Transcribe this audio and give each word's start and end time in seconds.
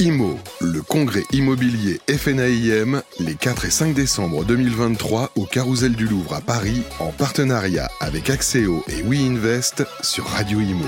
IMO, 0.00 0.36
le 0.60 0.80
congrès 0.80 1.24
immobilier 1.32 1.98
FNAIM, 2.08 3.02
les 3.18 3.34
4 3.34 3.64
et 3.64 3.70
5 3.70 3.94
décembre 3.94 4.44
2023 4.44 5.32
au 5.34 5.44
Carousel 5.44 5.96
du 5.96 6.06
Louvre 6.06 6.34
à 6.34 6.40
Paris, 6.40 6.82
en 7.00 7.10
partenariat 7.10 7.88
avec 8.00 8.30
Axéo 8.30 8.84
et 8.88 9.02
WeInvest 9.02 9.84
sur 10.02 10.24
Radio 10.24 10.60
IMO. 10.60 10.84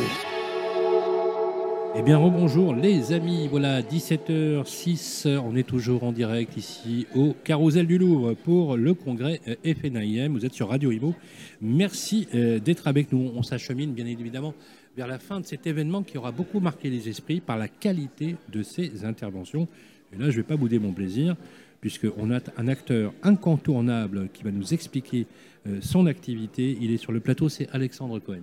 Eh 1.97 2.03
bien, 2.03 2.19
rebonjour 2.19 2.73
les 2.73 3.13
amis, 3.13 3.49
voilà 3.49 3.83
17h06, 3.83 5.39
on 5.39 5.57
est 5.57 5.67
toujours 5.67 6.05
en 6.05 6.13
direct 6.13 6.57
ici 6.57 7.09
au 7.17 7.35
Carousel 7.43 7.89
du 7.89 7.99
Louvre 7.99 8.35
pour 8.35 8.77
le 8.77 8.95
congrès 8.95 9.41
euh, 9.49 9.75
FNAIM, 9.75 10.33
vous 10.33 10.47
êtes 10.47 10.55
sur 10.55 10.69
Radio 10.69 10.93
IMO. 10.93 11.15
Merci 11.61 12.29
euh, 12.37 12.61
d'être 12.61 12.87
avec 12.87 13.13
nous, 13.13 13.33
on 13.35 13.43
s'achemine 13.43 13.93
bien 13.93 14.07
évidemment 14.07 14.55
vers 15.01 15.07
la 15.07 15.19
fin 15.19 15.41
de 15.41 15.47
cet 15.47 15.67
événement 15.67 16.03
qui 16.03 16.19
aura 16.19 16.31
beaucoup 16.31 16.61
marqué 16.61 16.91
les 16.91 17.09
esprits 17.09 17.41
par 17.41 17.57
la 17.57 17.69
qualité 17.69 18.37
de 18.53 18.63
ses 18.63 19.07
interventions. 19.07 19.67
Et 20.13 20.17
là, 20.19 20.25
je 20.27 20.33
ne 20.33 20.33
vais 20.33 20.43
pas 20.43 20.59
bouder 20.59 20.79
mon 20.79 20.93
plaisir, 20.93 21.37
puisqu'on 21.81 22.31
a 22.31 22.41
un 22.59 22.69
acteur 22.69 23.15
incontournable 23.23 24.29
qui 24.31 24.43
va 24.43 24.51
nous 24.51 24.75
expliquer 24.75 25.27
euh, 25.67 25.79
son 25.81 26.05
activité. 26.05 26.77
Il 26.83 26.93
est 26.93 26.99
sur 26.99 27.13
le 27.13 27.21
plateau, 27.21 27.49
c'est 27.49 27.67
Alexandre 27.71 28.19
Cohen. 28.19 28.43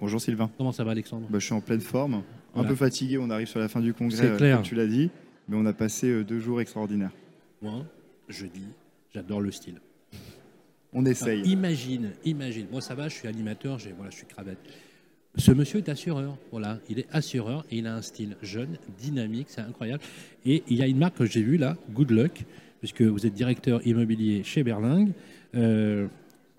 Bonjour 0.00 0.18
Sylvain. 0.18 0.50
Comment 0.56 0.72
ça 0.72 0.82
va 0.82 0.92
Alexandre? 0.92 1.26
Bah, 1.28 1.38
Je 1.40 1.44
suis 1.44 1.52
en 1.52 1.60
pleine 1.60 1.82
forme, 1.82 2.14
un 2.14 2.22
Voilà. 2.54 2.70
peu 2.70 2.74
fatigué, 2.74 3.18
on 3.18 3.28
arrive 3.28 3.46
sur 3.48 3.60
la 3.60 3.68
fin 3.68 3.80
du 3.82 3.92
congrès, 3.92 4.28
euh, 4.28 4.36
clair. 4.38 4.56
comme 4.56 4.64
tu 4.64 4.76
l'as 4.76 4.86
dit, 4.86 5.10
mais 5.46 5.56
on 5.58 5.66
a 5.66 5.74
passé 5.74 6.06
euh, 6.08 6.24
deux 6.24 6.40
jours 6.40 6.62
extraordinaires. 6.62 7.12
Moi, 7.60 7.84
je 8.30 8.46
dis, 8.46 8.64
j'adore 9.12 9.42
le 9.42 9.50
style. 9.50 9.74
On 10.94 11.04
essaye. 11.04 11.42
Enfin, 11.42 11.50
imagine, 11.50 12.12
imagine. 12.24 12.66
Moi, 12.72 12.80
ça 12.80 12.94
va, 12.94 13.10
je 13.10 13.14
suis 13.14 13.28
animateur, 13.28 13.78
j'ai, 13.78 13.92
voilà, 13.92 14.10
je 14.10 14.16
suis 14.16 14.26
cravate. 14.26 14.56
Ce 15.38 15.52
monsieur 15.52 15.78
est 15.78 15.88
assureur. 15.88 16.36
Voilà, 16.50 16.78
il 16.90 16.98
est 16.98 17.06
assureur 17.12 17.64
et 17.70 17.78
il 17.78 17.86
a 17.86 17.94
un 17.94 18.02
style 18.02 18.36
jeune, 18.42 18.76
dynamique, 19.00 19.46
c'est 19.50 19.60
incroyable. 19.60 20.02
Et 20.44 20.62
il 20.68 20.76
y 20.76 20.82
a 20.82 20.86
une 20.86 20.98
marque 20.98 21.16
que 21.16 21.26
j'ai 21.26 21.42
vue 21.42 21.56
là, 21.56 21.76
Good 21.92 22.10
Luck, 22.10 22.44
puisque 22.80 23.02
vous 23.02 23.24
êtes 23.24 23.34
directeur 23.34 23.86
immobilier 23.86 24.42
chez 24.42 24.64
Berlingue. 24.64 25.12
Euh, 25.54 26.06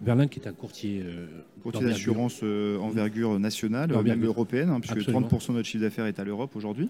Berlingue 0.02 0.30
qui 0.30 0.40
est 0.40 0.48
un 0.48 0.54
courtier. 0.54 1.02
euh, 1.04 1.28
Courtier 1.62 1.86
d'assurance 1.86 2.40
euh, 2.44 2.78
envergure 2.80 3.38
nationale, 3.38 3.92
Envergure. 3.92 4.16
même 4.16 4.26
européenne, 4.26 4.70
hein, 4.70 4.80
puisque 4.80 4.98
Absolument. 4.98 5.28
30% 5.28 5.48
de 5.50 5.54
notre 5.54 5.68
chiffre 5.68 5.84
d'affaires 5.84 6.06
est 6.06 6.20
à 6.20 6.24
l'Europe 6.24 6.56
aujourd'hui. 6.56 6.88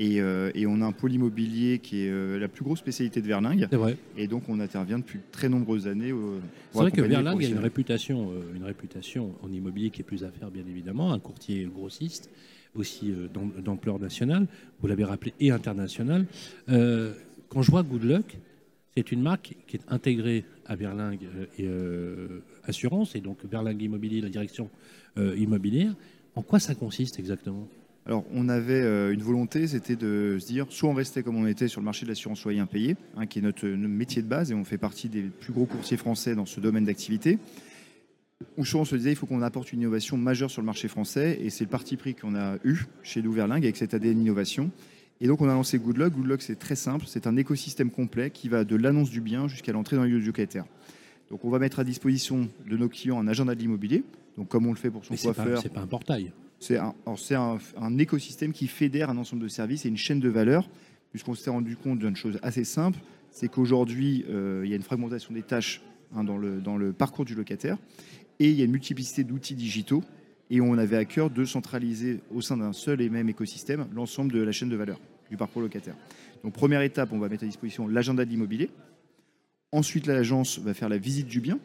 Et, 0.00 0.20
euh, 0.20 0.52
et 0.54 0.64
on 0.66 0.80
a 0.80 0.84
un 0.86 0.92
pôle 0.92 1.12
immobilier 1.12 1.80
qui 1.80 2.02
est 2.04 2.08
euh, 2.10 2.38
la 2.38 2.46
plus 2.46 2.62
grosse 2.62 2.78
spécialité 2.78 3.20
de 3.20 3.26
Verlingue. 3.26 3.66
C'est 3.68 3.76
vrai. 3.76 3.96
Et 4.16 4.28
donc 4.28 4.48
on 4.48 4.60
intervient 4.60 4.98
depuis 5.00 5.18
de 5.18 5.24
très 5.32 5.48
nombreuses 5.48 5.88
années. 5.88 6.12
euh, 6.12 6.38
C'est 6.72 6.78
vrai 6.78 6.90
que 6.92 7.00
Berlingue 7.08 7.44
a 7.44 7.48
une 7.48 7.58
réputation, 7.58 8.30
euh, 8.30 8.54
une 8.56 8.62
réputation 8.62 9.34
en 9.42 9.52
immobilier 9.52 9.90
qui 9.90 10.02
est 10.02 10.04
plus 10.04 10.22
à 10.22 10.30
faire, 10.30 10.50
bien 10.52 10.62
évidemment, 10.68 11.12
un 11.12 11.18
courtier 11.18 11.64
grossiste, 11.74 12.30
aussi 12.76 13.12
d'am- 13.34 13.50
d'ampleur 13.64 13.98
nationale, 13.98 14.46
vous 14.80 14.86
l'avez 14.86 15.02
rappelé, 15.04 15.32
et 15.40 15.50
internationale. 15.50 16.26
Quand 16.68 17.62
je 17.62 17.70
vois 17.70 17.82
Good 17.82 18.04
Luck, 18.04 18.36
c'est 18.96 19.10
une 19.10 19.22
marque 19.22 19.54
qui 19.66 19.76
est 19.78 19.82
intégrée 19.88 20.44
à 20.66 20.74
et, 20.74 21.18
euh, 21.60 22.40
Assurance, 22.64 23.16
et 23.16 23.20
donc 23.20 23.38
Berlingue 23.46 23.82
Immobilier, 23.82 24.20
la 24.20 24.28
direction 24.28 24.70
immobilière. 25.16 25.94
En 26.36 26.42
quoi 26.42 26.60
ça 26.60 26.74
consiste 26.76 27.18
exactement? 27.18 27.66
Alors, 28.08 28.24
on 28.32 28.48
avait 28.48 28.80
euh, 28.80 29.12
une 29.12 29.22
volonté, 29.22 29.66
c'était 29.66 29.94
de 29.94 30.38
se 30.40 30.46
dire, 30.46 30.64
soit 30.70 30.88
on 30.88 30.94
restait 30.94 31.22
comme 31.22 31.36
on 31.36 31.46
était 31.46 31.68
sur 31.68 31.82
le 31.82 31.84
marché 31.84 32.06
de 32.06 32.08
l'assurance 32.08 32.42
loyer 32.42 32.58
impayé, 32.58 32.96
hein, 33.18 33.26
qui 33.26 33.38
est 33.38 33.42
notre, 33.42 33.68
notre 33.68 33.94
métier 33.94 34.22
de 34.22 34.26
base, 34.26 34.50
et 34.50 34.54
on 34.54 34.64
fait 34.64 34.78
partie 34.78 35.10
des 35.10 35.20
plus 35.20 35.52
gros 35.52 35.66
courtiers 35.66 35.98
français 35.98 36.34
dans 36.34 36.46
ce 36.46 36.58
domaine 36.58 36.86
d'activité, 36.86 37.38
ou 38.56 38.64
soit 38.64 38.80
on 38.80 38.86
se 38.86 38.96
disait, 38.96 39.12
il 39.12 39.16
faut 39.16 39.26
qu'on 39.26 39.42
apporte 39.42 39.74
une 39.74 39.80
innovation 39.80 40.16
majeure 40.16 40.50
sur 40.50 40.62
le 40.62 40.66
marché 40.66 40.88
français, 40.88 41.38
et 41.42 41.50
c'est 41.50 41.64
le 41.64 41.70
parti 41.70 41.98
pris 41.98 42.14
qu'on 42.14 42.34
a 42.34 42.56
eu 42.64 42.78
chez 43.02 43.20
Louverlingue 43.20 43.64
avec 43.64 43.76
cet 43.76 43.92
ADN 43.92 44.22
innovation. 44.22 44.70
Et 45.20 45.26
donc, 45.26 45.42
on 45.42 45.48
a 45.50 45.52
lancé 45.52 45.78
Goodluck. 45.78 46.14
Goodluck, 46.14 46.40
c'est 46.40 46.58
très 46.58 46.76
simple, 46.76 47.04
c'est 47.06 47.26
un 47.26 47.36
écosystème 47.36 47.90
complet 47.90 48.30
qui 48.30 48.48
va 48.48 48.64
de 48.64 48.76
l'annonce 48.76 49.10
du 49.10 49.20
bien 49.20 49.48
jusqu'à 49.48 49.72
l'entrée 49.72 49.96
dans 49.96 50.04
les 50.04 50.10
lieux 50.12 50.20
du 50.20 50.26
locataire. 50.26 50.64
Donc, 51.30 51.44
on 51.44 51.50
va 51.50 51.58
mettre 51.58 51.78
à 51.78 51.84
disposition 51.84 52.48
de 52.66 52.76
nos 52.78 52.88
clients 52.88 53.20
un 53.20 53.28
agenda 53.28 53.54
de 53.54 53.60
l'immobilier, 53.60 54.02
donc 54.38 54.48
comme 54.48 54.64
on 54.64 54.72
le 54.72 54.78
fait 54.78 54.90
pour 54.90 55.04
son 55.04 55.12
Mais 55.12 55.20
coiffeur, 55.20 55.60
c'est 55.60 55.68
pas 55.70 55.80
un 55.80 55.86
portail. 55.86 56.32
C'est 56.58 56.76
un, 56.76 57.98
écosystème 57.98 58.52
qui 58.52 58.66
fédère 58.66 59.10
un 59.10 59.16
ensemble 59.16 59.42
de 59.42 59.48
services 59.48 59.84
et 59.84 59.88
une 59.88 59.96
chaîne 59.96 60.20
de 60.20 60.28
valeur, 60.28 60.68
puisqu'on 61.10 61.34
s'est 61.34 61.50
rendu 61.50 61.76
compte 61.76 61.98
d'une 61.98 62.16
chose 62.16 62.38
assez 62.42 62.64
simple, 62.64 62.98
c'est 63.30 63.48
qu'aujourd'hui, 63.48 64.24
euh, 64.28 64.62
il 64.64 64.70
y 64.70 64.72
a 64.72 64.76
une 64.76 64.82
fragmentation 64.82 65.32
des 65.32 65.42
tâches 65.42 65.82
hein, 66.14 66.24
dans, 66.24 66.36
le, 66.36 66.60
dans 66.60 66.76
le 66.76 66.92
parcours 66.92 67.24
du 67.24 67.34
locataire, 67.34 67.78
et 68.40 68.50
il 68.50 68.56
y 68.56 68.62
a 68.62 68.64
une 68.64 68.72
multiplicité 68.72 69.24
d'outils 69.24 69.54
digitaux, 69.54 70.02
et 70.50 70.60
on 70.60 70.76
avait 70.78 70.96
à 70.96 71.04
cœur 71.04 71.30
de 71.30 71.44
centraliser 71.44 72.20
au 72.34 72.40
sein 72.40 72.56
d'un 72.56 72.72
seul 72.72 73.00
et 73.00 73.08
même 73.08 73.28
écosystème 73.28 73.86
l'ensemble 73.94 74.32
de 74.32 74.40
la 74.40 74.52
chaîne 74.52 74.68
de 74.68 74.76
valeur 74.76 74.98
du 75.30 75.36
parcours 75.36 75.62
locataire. 75.62 75.94
Donc 76.42 76.54
première 76.54 76.82
étape, 76.82 77.12
on 77.12 77.18
va 77.18 77.28
mettre 77.28 77.44
à 77.44 77.46
disposition 77.46 77.86
l'agenda 77.86 78.24
de 78.24 78.30
l'immobilier. 78.30 78.70
Ensuite, 79.72 80.06
l'agence 80.06 80.58
va 80.58 80.72
faire 80.72 80.88
la 80.88 80.96
visite 80.96 81.26
du 81.26 81.40
bien 81.40 81.58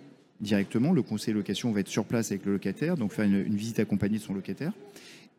directement. 0.43 0.93
Le 0.93 1.01
conseiller 1.01 1.33
location 1.33 1.71
va 1.71 1.79
être 1.79 1.87
sur 1.87 2.05
place 2.05 2.31
avec 2.31 2.45
le 2.45 2.53
locataire, 2.53 2.95
donc 2.97 3.11
faire 3.11 3.25
une, 3.25 3.43
une 3.45 3.55
visite 3.55 3.79
accompagnée 3.79 4.17
de 4.17 4.23
son 4.23 4.33
locataire. 4.33 4.73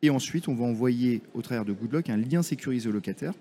Et 0.02 0.10
ensuite, 0.10 0.48
on 0.48 0.54
va 0.54 0.64
envoyer 0.64 1.22
au 1.34 1.42
travers 1.42 1.64
de 1.64 1.72
Goodlock 1.72 2.10
un 2.10 2.16
lien 2.16 2.42
sécurisé 2.42 2.88
au 2.88 2.92
locataire. 2.92 3.32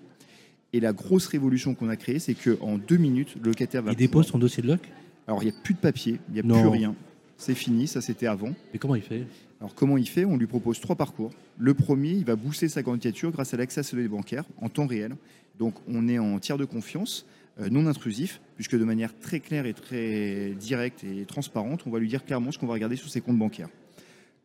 Et 0.72 0.80
la 0.80 0.92
grosse 0.92 1.26
révolution 1.26 1.74
qu'on 1.74 1.88
a 1.88 1.96
créée, 1.96 2.18
c'est 2.18 2.34
qu'en 2.34 2.78
deux 2.78 2.96
minutes, 2.96 3.36
le 3.42 3.50
locataire 3.50 3.82
va 3.82 3.92
Il 3.92 3.96
dépose 3.96 4.26
son 4.26 4.38
dossier 4.38 4.62
de 4.62 4.68
loc? 4.68 4.80
Alors, 5.26 5.42
il 5.42 5.46
n'y 5.46 5.52
a 5.52 5.60
plus 5.62 5.74
de 5.74 5.78
papier, 5.78 6.18
il 6.28 6.34
n'y 6.34 6.40
a 6.40 6.42
Non. 6.42 6.60
plus 6.60 6.68
rien. 6.68 6.94
C'est 7.36 7.54
fini, 7.54 7.86
ça 7.86 8.00
c'était 8.00 8.26
avant. 8.26 8.52
Mais 8.72 8.78
comment 8.78 8.94
il 8.94 9.02
fait? 9.02 9.24
Alors, 9.60 9.74
comment 9.74 9.96
il 9.98 10.08
fait? 10.08 10.24
On 10.24 10.36
lui 10.36 10.46
propose 10.46 10.80
trois 10.80 10.96
parcours. 10.96 11.30
Le 11.58 11.74
premier, 11.74 12.10
il 12.12 12.24
va 12.24 12.36
booster 12.36 12.68
sa 12.68 12.82
candidature 12.82 13.30
grâce 13.30 13.54
à 13.54 13.56
l'accès 13.56 13.80
à 13.80 13.82
ses 13.82 13.96
données 13.96 14.08
bancaires 14.08 14.44
en 14.60 14.68
temps 14.68 14.86
réel. 14.86 15.16
Donc, 15.58 15.74
on 15.88 16.08
est 16.08 16.18
en 16.18 16.38
tiers 16.38 16.58
de 16.58 16.64
confiance, 16.64 17.26
non 17.70 17.86
intrusif, 17.86 18.40
puisque 18.56 18.76
de 18.76 18.84
manière 18.84 19.16
très 19.18 19.40
claire 19.40 19.66
et 19.66 19.74
très 19.74 20.50
directe 20.58 21.04
et 21.04 21.24
transparente, 21.24 21.86
on 21.86 21.90
va 21.90 21.98
lui 21.98 22.08
dire 22.08 22.24
clairement 22.24 22.50
ce 22.52 22.58
qu'on 22.58 22.66
va 22.66 22.74
regarder 22.74 22.96
sur 22.96 23.08
ses 23.08 23.20
comptes 23.20 23.38
bancaires. 23.38 23.68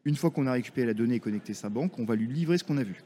Une 0.05 0.15
fois 0.15 0.29
qu'on 0.29 0.47
a 0.47 0.51
récupéré 0.51 0.87
la 0.87 0.93
donnée 0.93 1.15
et 1.15 1.19
connecté 1.19 1.53
sa 1.53 1.69
banque, 1.69 1.97
on 1.99 2.05
va 2.05 2.15
lui 2.15 2.27
livrer 2.27 2.57
ce 2.57 2.63
qu'on 2.63 2.77
a 2.77 2.83
vu 2.83 3.03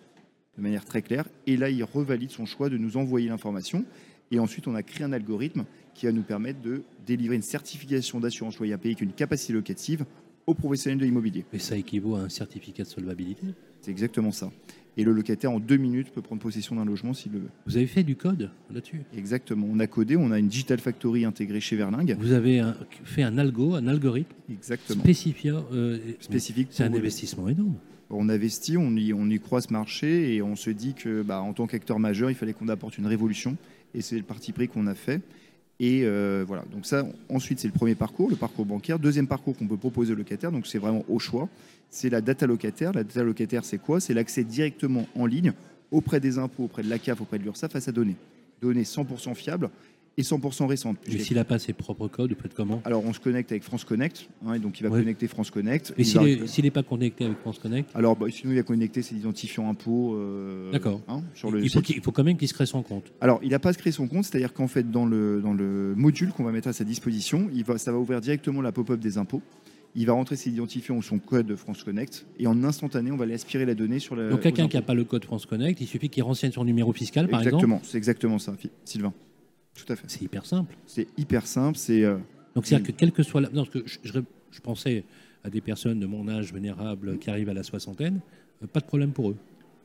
de 0.58 0.62
manière 0.62 0.86
très 0.86 1.02
claire. 1.02 1.28
Et 1.48 1.58
là, 1.58 1.70
il 1.70 1.84
revalide 1.84 2.30
son 2.30 2.46
choix 2.46 2.70
de 2.70 2.78
nous 2.78 2.98
envoyer 2.98 3.30
l'information. 3.30 3.86
Et 4.32 4.40
ensuite, 4.40 4.68
on 4.68 4.76
a 4.76 4.84
créé 4.84 5.04
un 5.06 5.14
algorithme 5.14 5.66
qui 5.94 6.06
va 6.06 6.12
nous 6.12 6.22
permettre 6.24 6.62
de 6.62 6.84
délivrer 7.06 7.36
une 7.36 7.42
certification 7.42 8.20
d'assurance 8.20 8.58
loyer 8.58 8.74
impayé 8.74 8.94
avec 8.94 9.02
une 9.02 9.14
capacité 9.14 9.54
locative 9.54 10.06
aux 10.46 10.54
professionnels 10.54 11.00
de 11.00 11.06
l'immobilier. 11.06 11.46
Mais 11.54 11.60
ça 11.60 11.78
équivaut 11.78 12.16
à 12.16 12.22
un 12.22 12.30
certificat 12.30 12.84
de 12.84 12.88
solvabilité? 12.88 13.48
C'est 13.82 13.92
exactement 13.92 14.32
ça. 14.32 14.52
Et 14.96 15.04
le 15.04 15.12
locataire, 15.12 15.50
en 15.52 15.60
deux 15.60 15.78
minutes, 15.78 16.12
peut 16.12 16.22
prendre 16.22 16.42
possession 16.42 16.76
d'un 16.76 16.86
logement 16.86 17.14
s'il 17.14 17.32
le 17.32 17.40
veut. 17.40 17.50
Vous 17.66 17.78
avez 17.78 17.88
fait 17.88 18.04
du 18.04 18.16
code 18.16 18.52
là-dessus? 18.72 19.02
Exactement. 19.18 19.68
On 19.72 19.80
a 19.80 19.88
codé, 19.88 20.16
on 20.16 20.32
a 20.32 20.38
une 20.38 20.48
Digital 20.48 20.80
Factory 20.80 21.26
intégrée 21.26 21.60
chez 21.60 21.76
Verlingue. 21.76 22.16
Vous 22.20 22.32
avez 22.32 22.60
un- 22.60 22.76
fait 23.04 23.24
un 23.24 23.38
algo, 23.40 23.74
un 23.74 23.88
algorithme 23.88 24.32
Exactement. 24.52 25.02
spécifiant. 25.04 25.66
euh, 25.74 25.98
Spécifique. 26.20 26.68
C'est 26.72 26.84
un 26.84 26.94
investissement 26.94 27.50
énorme. 27.50 27.74
On 28.12 28.30
investit, 28.30 28.78
on 28.78 28.96
y, 28.96 29.12
on 29.14 29.28
y 29.30 29.40
croit 29.40 29.62
ce 29.62 29.74
marché 29.74 30.36
et 30.36 30.44
on 30.44 30.56
se 30.56 30.70
dit 30.70 30.94
que, 30.94 31.24
bah, 31.24 31.42
en 31.42 31.54
tant 31.54 31.66
qu'acteur 31.66 31.98
majeur, 31.98 32.30
il 32.30 32.36
fallait 32.36 32.54
qu'on 32.54 32.68
apporte 32.68 33.00
une 33.00 33.08
révolution. 33.08 33.58
Et 33.96 34.02
c'est 34.02 34.18
le 34.18 34.24
parti 34.24 34.52
pris 34.52 34.68
qu'on 34.68 34.86
a 34.86 34.94
fait. 34.94 35.22
Et 35.80 36.02
euh, 36.04 36.44
voilà. 36.48 36.64
Donc 36.72 36.86
ça, 36.86 37.06
ensuite, 37.30 37.60
c'est 37.60 37.68
le 37.68 37.74
premier 37.74 37.96
parcours, 37.96 38.30
le 38.30 38.36
parcours 38.36 38.66
bancaire. 38.66 39.00
Deuxième 39.00 39.28
parcours 39.28 39.56
qu'on 39.58 39.68
peut 39.68 39.78
proposer 39.78 40.14
au 40.14 40.16
locataire. 40.16 40.52
Donc 40.52 40.68
c'est 40.68 40.78
vraiment 40.78 41.04
au 41.10 41.20
choix. 41.20 41.50
C'est 41.90 42.10
la 42.10 42.22
data 42.22 42.46
locataire. 42.48 42.94
La 42.94 43.04
data 43.04 43.24
locataire, 43.24 43.66
c'est 43.66 43.80
quoi? 43.80 44.00
C'est 44.00 44.14
l'accès 44.14 44.44
directement 44.44 45.08
en 45.16 45.26
ligne 45.26 45.54
auprès 45.92 46.20
des 46.20 46.38
impôts, 46.38 46.64
auprès 46.64 46.84
de 46.84 46.90
la 46.90 47.00
CAF, 47.00 47.22
auprès 47.22 47.38
de 47.38 47.44
l'URSSAF 47.44 47.76
à 47.76 47.82
sa 47.82 47.92
donnée. 47.92 48.16
Données 48.62 48.84
100% 48.84 49.36
fiables 49.36 49.70
et 50.18 50.22
100% 50.22 50.68
récentes. 50.68 50.98
Mais 51.12 51.18
s'il 51.20 51.38
n'a 51.38 51.44
pas 51.44 51.58
ses 51.60 51.74
propres 51.74 52.08
codes, 52.08 52.32
vous 52.34 52.40
faites 52.42 52.54
comment? 52.54 52.82
Alors, 52.86 53.04
on 53.04 53.14
se 53.14 53.20
connecte 53.20 53.52
avec 53.52 53.64
France 53.64 53.84
Connect, 53.84 54.30
hein, 54.46 54.54
et 54.54 54.60
donc 54.60 54.80
il 54.80 54.84
va 54.84 54.90
Ouais. 54.90 55.00
connecter 55.00 55.28
France 55.28 55.50
Connect. 55.50 55.92
Et 55.98 56.02
Il 56.02 56.06
s'il 56.06 56.20
va- 56.20 56.62
n'est 56.64 56.72
pas 56.72 56.84
connecté 56.84 57.26
avec 57.26 57.40
France 57.40 57.58
Connect, 57.60 57.90
Alors, 57.96 58.16
bah, 58.16 58.28
sinon, 58.30 58.54
il 58.54 58.60
a 58.60 58.64
connecté 58.64 59.02
ses 59.02 59.16
identifiants 59.16 59.70
impôts. 59.70 60.16
euh, 60.16 60.72
D'accord. 60.72 61.02
hein, 61.08 61.22
sur 61.34 61.50
le 61.52 61.64
il, 61.64 61.70
faut 61.70 61.82
il 61.82 62.02
faut 62.02 62.12
quand 62.12 62.24
même 62.24 62.38
qu'il 62.38 62.48
se 62.48 62.54
crée 62.54 62.66
son 62.68 62.84
compte. 62.84 63.12
Alors, 63.22 63.40
il 63.44 63.50
n'a 63.50 63.60
pas 63.60 63.74
créé 63.74 63.92
son 63.92 64.08
compte, 64.08 64.26
c'est-à-dire 64.26 64.54
qu'en 64.54 64.68
fait, 64.68 64.90
dans 64.92 65.06
le, 65.06 65.42
dans 65.42 65.54
le 65.54 65.94
module 65.96 66.32
qu'on 66.32 66.44
va 66.44 66.52
mettre 66.52 66.68
à 66.68 66.74
sa 66.74 66.84
disposition, 66.84 67.50
il 67.54 67.64
va, 67.64 67.78
ça 67.78 67.92
va 67.92 67.98
ouvrir 67.98 68.22
directement 68.22 68.62
la 68.62 68.72
pop-up 68.72 69.00
des 69.00 69.18
impôts. 69.18 69.42
Il 69.96 70.08
va 70.08 70.14
rentrer 70.14 70.36
ses 70.36 70.50
identifiants 70.50 70.96
ou 70.98 71.04
son 71.04 71.20
code 71.20 71.46
de 71.46 71.56
France 71.56 71.84
Connect, 71.84 72.26
et 72.40 72.48
en 72.48 72.64
instantané, 72.64 73.12
on 73.12 73.16
va 73.18 73.26
aller 73.26 73.36
aspirer 73.36 73.66
la 73.66 73.76
donnée 73.76 74.00
sur 74.00 74.16
la. 74.16 74.30
Donc 74.30 74.42
quelqu'un 74.42 74.68
qui 74.68 74.76
n'a 74.76 74.82
pas 74.82 74.96
le 74.96 75.04
code 75.04 75.24
France 75.26 75.46
Connect, 75.46 75.80
il 75.82 75.88
suffit 75.88 76.10
qu'il 76.10 76.24
renseigne 76.24 76.52
son 76.52 76.66
numéro 76.66 76.92
fiscal, 76.94 77.28
par 77.28 77.42
exemple? 77.42 77.56
Exactement, 77.58 77.82
c'est 77.84 77.98
exactement 77.98 78.40
ça, 78.40 78.54
Sylvain. 78.86 79.14
Tout 79.76 79.92
à 79.92 79.96
fait. 79.96 80.06
C'est 80.08 80.22
hyper 80.22 80.46
simple. 80.46 80.76
C'est 80.86 81.08
hyper 81.18 81.48
simple, 81.48 81.78
c'est. 81.78 82.04
euh, 82.04 82.18
Donc 82.56 82.66
c'est-à-dire 82.66 82.88
que 82.88 82.92
quel 82.92 83.12
que 83.12 83.24
soit 83.24 83.42
la... 83.42 83.50
Non, 83.50 83.66
parce 83.66 83.70
que 83.70 83.84
je, 83.86 83.98
je- 84.04 84.20
je 84.52 84.60
pensais 84.62 85.04
à 85.44 85.50
des 85.50 85.62
personnes 85.62 86.00
de 86.00 86.06
mon 86.06 86.28
âge 86.30 86.54
vénérable 86.54 87.18
qui 87.18 87.30
arrivent 87.30 87.50
à 87.50 87.54
la 87.54 87.64
soixantaine, 87.64 88.20
euh, 88.64 88.68
pas 88.68 88.80
de 88.80 88.86
problème 88.86 89.12
pour 89.12 89.32
eux. 89.32 89.36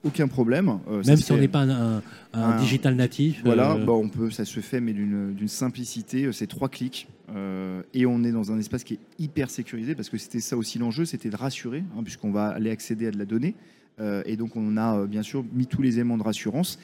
aucun 0.04 0.28
problème. 0.28 0.78
euh, 0.88 1.02
Même 1.06 1.16
si 1.16 1.32
on 1.32 1.38
n'est 1.38 1.48
pas 1.48 1.62
un, 1.62 1.96
un- 1.96 2.02
un 2.34 2.42
Un- 2.50 2.60
digital 2.60 2.94
natif. 2.94 3.40
Voilà, 3.44 3.72
euh, 3.74 3.84
bah, 3.84 3.92
on 3.94 4.08
peut, 4.08 4.30
ça 4.30 4.44
se 4.44 4.60
fait, 4.60 4.80
mais 4.80 4.92
d'une 4.92 5.48
simplicité. 5.48 6.30
C'est 6.32 6.46
trois 6.46 6.68
clics 6.68 7.08
euh, 7.34 7.82
et 7.94 8.04
on 8.06 8.22
est 8.24 8.30
dans 8.30 8.52
un 8.52 8.58
espace 8.58 8.84
qui 8.84 8.94
est 8.94 9.00
hyper 9.18 9.50
sécurisé 9.50 9.94
parce 9.94 10.08
que 10.10 10.18
c'était 10.18 10.40
ça 10.40 10.56
aussi 10.56 10.78
l'enjeu, 10.78 11.04
c'était 11.06 11.30
de 11.30 11.36
rassurer, 11.36 11.82
hein, 11.96 12.02
puisqu'on 12.04 12.30
va 12.30 12.48
aller 12.48 12.70
accéder 12.70 13.06
à 13.08 13.10
de 13.10 13.18
la 13.18 13.24
donnée. 13.24 13.54
Euh, 14.00 14.22
et 14.26 14.36
donc 14.36 14.54
on 14.54 14.76
a 14.76 14.98
euh, 15.00 15.06
bien 15.06 15.24
sûr 15.24 15.44
mis 15.52 15.66
tous 15.66 15.82
les 15.82 15.94
éléments 15.94 16.18
de 16.18 16.22
rassurance. 16.22 16.78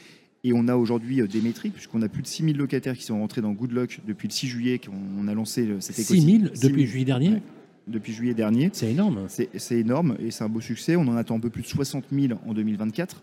Et 0.45 0.53
on 0.53 0.69
a 0.69 0.77
aujourd'hui 0.77 1.21
euh, 1.23 1.27
des 1.27 1.41
métriques, 1.41 1.73
puisqu'on 1.75 2.03
a 2.03 2.09
plus 2.09 2.23
de 2.23 2.27
6000 2.27 2.57
locataires 2.57 2.95
qui 2.97 3.03
sont 3.05 3.19
rentrés 3.19 3.41
dans 3.41 3.53
Goodluck 3.53 4.01
depuis 4.07 4.29
le 4.29 4.33
6 4.33 4.47
juillet, 4.47 4.79
qu'on 4.79 5.27
a 5.27 5.35
lancé 5.35 5.65
le- 5.65 5.81
cet 5.81 5.97
6 5.97 6.21
000 6.21 6.37
écosystème. 6.45 6.71
depuis 6.71 6.87
juillet 6.87 7.05
dernier 7.05 7.31
Ouais. 7.31 7.43
Depuis 7.87 8.13
juillet 8.15 8.35
dernier. 8.35 8.71
C'est 8.73 8.91
énorme. 8.91 9.25
C'est 9.29 9.49
c'est 9.59 9.79
énorme 9.79 10.17
et 10.19 10.31
c'est 10.31 10.43
un 10.45 10.49
beau 10.49 10.61
succès. 10.63 10.97
On 10.97 11.03
en 11.09 11.17
attend 11.17 11.37
un 11.37 11.41
peu 11.41 11.51
plus 11.51 11.63
de 11.63 11.67
60 11.67 12.05
000 12.13 12.39
en 12.47 12.55
2024. 12.55 13.23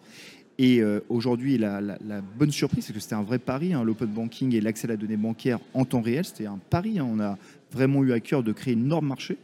Et 0.60 0.82
euh, 0.82 1.00
aujourd'hui, 1.10 1.58
la, 1.58 1.82
la- 1.82 1.98
la 2.08 2.22
bonne 2.22 2.52
surprise, 2.52 2.86
c'est 2.86 2.94
que 2.94 3.00
c'était 3.00 3.16
un 3.16 3.24
vrai 3.24 3.40
pari, 3.40 3.74
hein, 3.74 3.84
l'open 3.84 4.10
banking 4.10 4.54
et 4.54 4.62
l'accès 4.62 4.86
à 4.86 4.90
la 4.90 4.98
donnée 4.98 5.18
bancaire 5.18 5.60
en 5.74 5.84
temps 5.86 6.02
réel. 6.02 6.26
C'était 6.26 6.46
un 6.46 6.60
pari. 6.70 7.00
hein. 7.00 7.08
On 7.10 7.20
a 7.20 7.40
vraiment 7.72 8.04
eu 8.04 8.12
à 8.12 8.20
cœur 8.20 8.44
de 8.44 8.52
créer 8.52 8.74
une 8.76 8.86
norme 8.88 9.08
marché. 9.08 9.38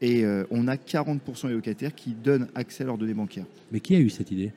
Et 0.00 0.24
euh, 0.24 0.44
on 0.50 0.66
a 0.68 0.76
40% 0.76 1.48
des 1.48 1.54
locataires 1.54 1.94
qui 1.94 2.10
donnent 2.14 2.48
accès 2.54 2.84
à 2.84 2.86
leurs 2.86 2.96
données 2.98 3.14
bancaires. 3.14 3.44
Mais 3.72 3.80
qui 3.80 3.96
a 3.96 3.98
eu 3.98 4.08
cette 4.08 4.30
idée? 4.30 4.52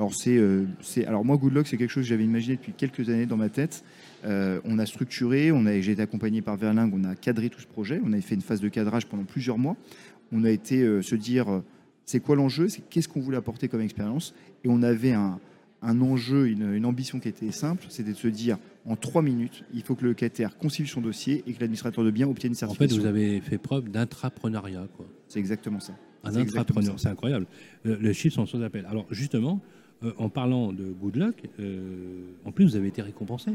Alors, 0.00 0.14
c'est, 0.14 0.38
euh, 0.38 0.64
c'est- 0.80 1.04
alors 1.04 1.26
moi, 1.26 1.36
Goodluck, 1.36 1.66
c'est 1.66 1.76
quelque 1.76 1.90
chose 1.90 2.04
que 2.04 2.08
j'avais 2.08 2.24
imaginé 2.24 2.56
depuis 2.56 2.72
quelques 2.72 3.06
années 3.10 3.26
dans 3.26 3.36
ma 3.36 3.50
tête. 3.50 3.84
Euh, 4.24 4.58
on 4.64 4.78
a 4.78 4.86
structuré, 4.86 5.52
on 5.52 5.66
a, 5.66 5.78
j'ai 5.80 5.92
été 5.92 6.00
accompagné 6.00 6.40
par 6.40 6.56
Verling, 6.56 6.90
on 6.94 7.04
a 7.04 7.14
cadré 7.14 7.50
tout 7.50 7.60
ce 7.60 7.66
projet. 7.66 8.00
On 8.02 8.10
avait 8.14 8.22
fait 8.22 8.34
une 8.34 8.40
phase 8.40 8.62
de 8.62 8.68
cadrage 8.70 9.04
pendant 9.04 9.24
plusieurs 9.24 9.58
mois. 9.58 9.76
On 10.32 10.42
a 10.44 10.50
été 10.50 10.80
euh, 10.80 11.02
se 11.02 11.14
dire, 11.16 11.50
euh, 11.52 11.62
c'est 12.06 12.20
quoi 12.20 12.34
l'enjeu? 12.34 12.68
C'est 12.70 12.80
qu'est-ce 12.88 13.08
qu'on 13.08 13.20
voulait 13.20 13.36
apporter 13.36 13.68
comme 13.68 13.82
expérience? 13.82 14.34
Et 14.64 14.68
on 14.70 14.82
avait 14.82 15.12
un, 15.12 15.38
un 15.82 16.00
enjeu, 16.00 16.48
une, 16.48 16.72
une 16.72 16.86
ambition 16.86 17.20
qui 17.20 17.28
était 17.28 17.50
simple, 17.52 17.84
c'était 17.90 18.12
de 18.12 18.16
se 18.16 18.28
dire, 18.28 18.56
en 18.86 18.96
trois 18.96 19.20
minutes, 19.20 19.64
il 19.74 19.82
faut 19.82 19.94
que 19.96 20.02
le 20.04 20.08
locataire 20.10 20.56
constitue 20.56 20.88
son 20.88 21.02
dossier 21.02 21.44
et 21.46 21.52
que 21.52 21.60
l'administrateur 21.60 22.04
de 22.04 22.10
biens 22.10 22.26
obtienne 22.26 22.52
une 22.52 22.56
En 22.56 22.72
fait, 22.72 22.88
certification. 22.88 23.02
vous 23.02 23.06
avez 23.06 23.40
fait 23.42 23.58
preuve 23.58 23.90
d'intrapreneuriat. 23.90 24.88
quoi. 24.96 25.04
C'est 25.28 25.40
exactement 25.40 25.78
ça. 25.80 25.92
Un 26.24 26.34
intrapreneur, 26.36 26.98
c'est 26.98 27.08
incroyable. 27.08 27.44
Euh, 27.84 27.98
les 28.00 28.14
chiffres 28.14 28.36
sont 28.36 28.46
sans 28.46 28.62
appel. 28.62 28.86
Alors 28.88 29.06
justement, 29.10 29.60
euh, 30.02 30.12
en 30.18 30.28
parlant 30.28 30.72
de 30.72 30.84
Good 30.84 31.16
Luck, 31.16 31.36
euh, 31.58 32.22
en 32.44 32.52
plus 32.52 32.64
vous 32.64 32.76
avez 32.76 32.88
été 32.88 33.02
récompensé. 33.02 33.50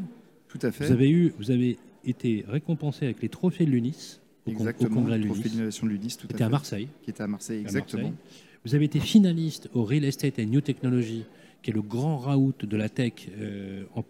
Tout 0.48 0.60
à 0.62 0.72
fait. 0.72 0.86
Vous 0.86 0.92
avez 0.92 1.10
eu, 1.10 1.34
vous 1.38 1.52
avez 1.52 1.78
été 2.06 2.46
récompensé 2.48 3.06
avec 3.06 3.22
les 3.22 3.30
trophées 3.30 3.66
de 3.66 3.72
l'UNIS 3.72 4.20
au, 4.46 4.52
con- 4.52 4.58
au 4.58 4.60
Exactement. 4.62 4.96
congrès 5.02 5.18
le 5.18 5.26
trophée 5.26 5.50
d'innovation 5.50 5.88
de 5.88 5.92
l'UNIS, 5.92 6.18
tout 6.20 6.28
qui 6.28 6.34
à 6.34 6.36
était 6.36 6.44
à 6.44 6.48
fait. 6.48 6.52
Marseille. 6.52 6.88
Qui 7.02 7.10
était 7.10 7.24
à 7.24 7.28
Marseille, 7.28 7.58
à 7.58 7.62
exactement. 7.62 8.04
Marseille. 8.04 8.20
Vous 8.64 8.76
avez 8.76 8.86
été 8.86 9.00
finaliste 9.00 9.70
au 9.74 9.84
Real 9.84 10.06
Estate 10.06 10.40
and 10.40 10.46
New 10.46 10.62
Technology, 10.62 11.24
qui 11.62 11.72
est 11.72 11.74
le 11.74 11.82
grand 11.82 12.18
raout 12.18 12.54
de 12.62 12.78
la 12.78 12.90
tech 12.90 13.14
euh, 13.40 13.84
en, 13.96 14.04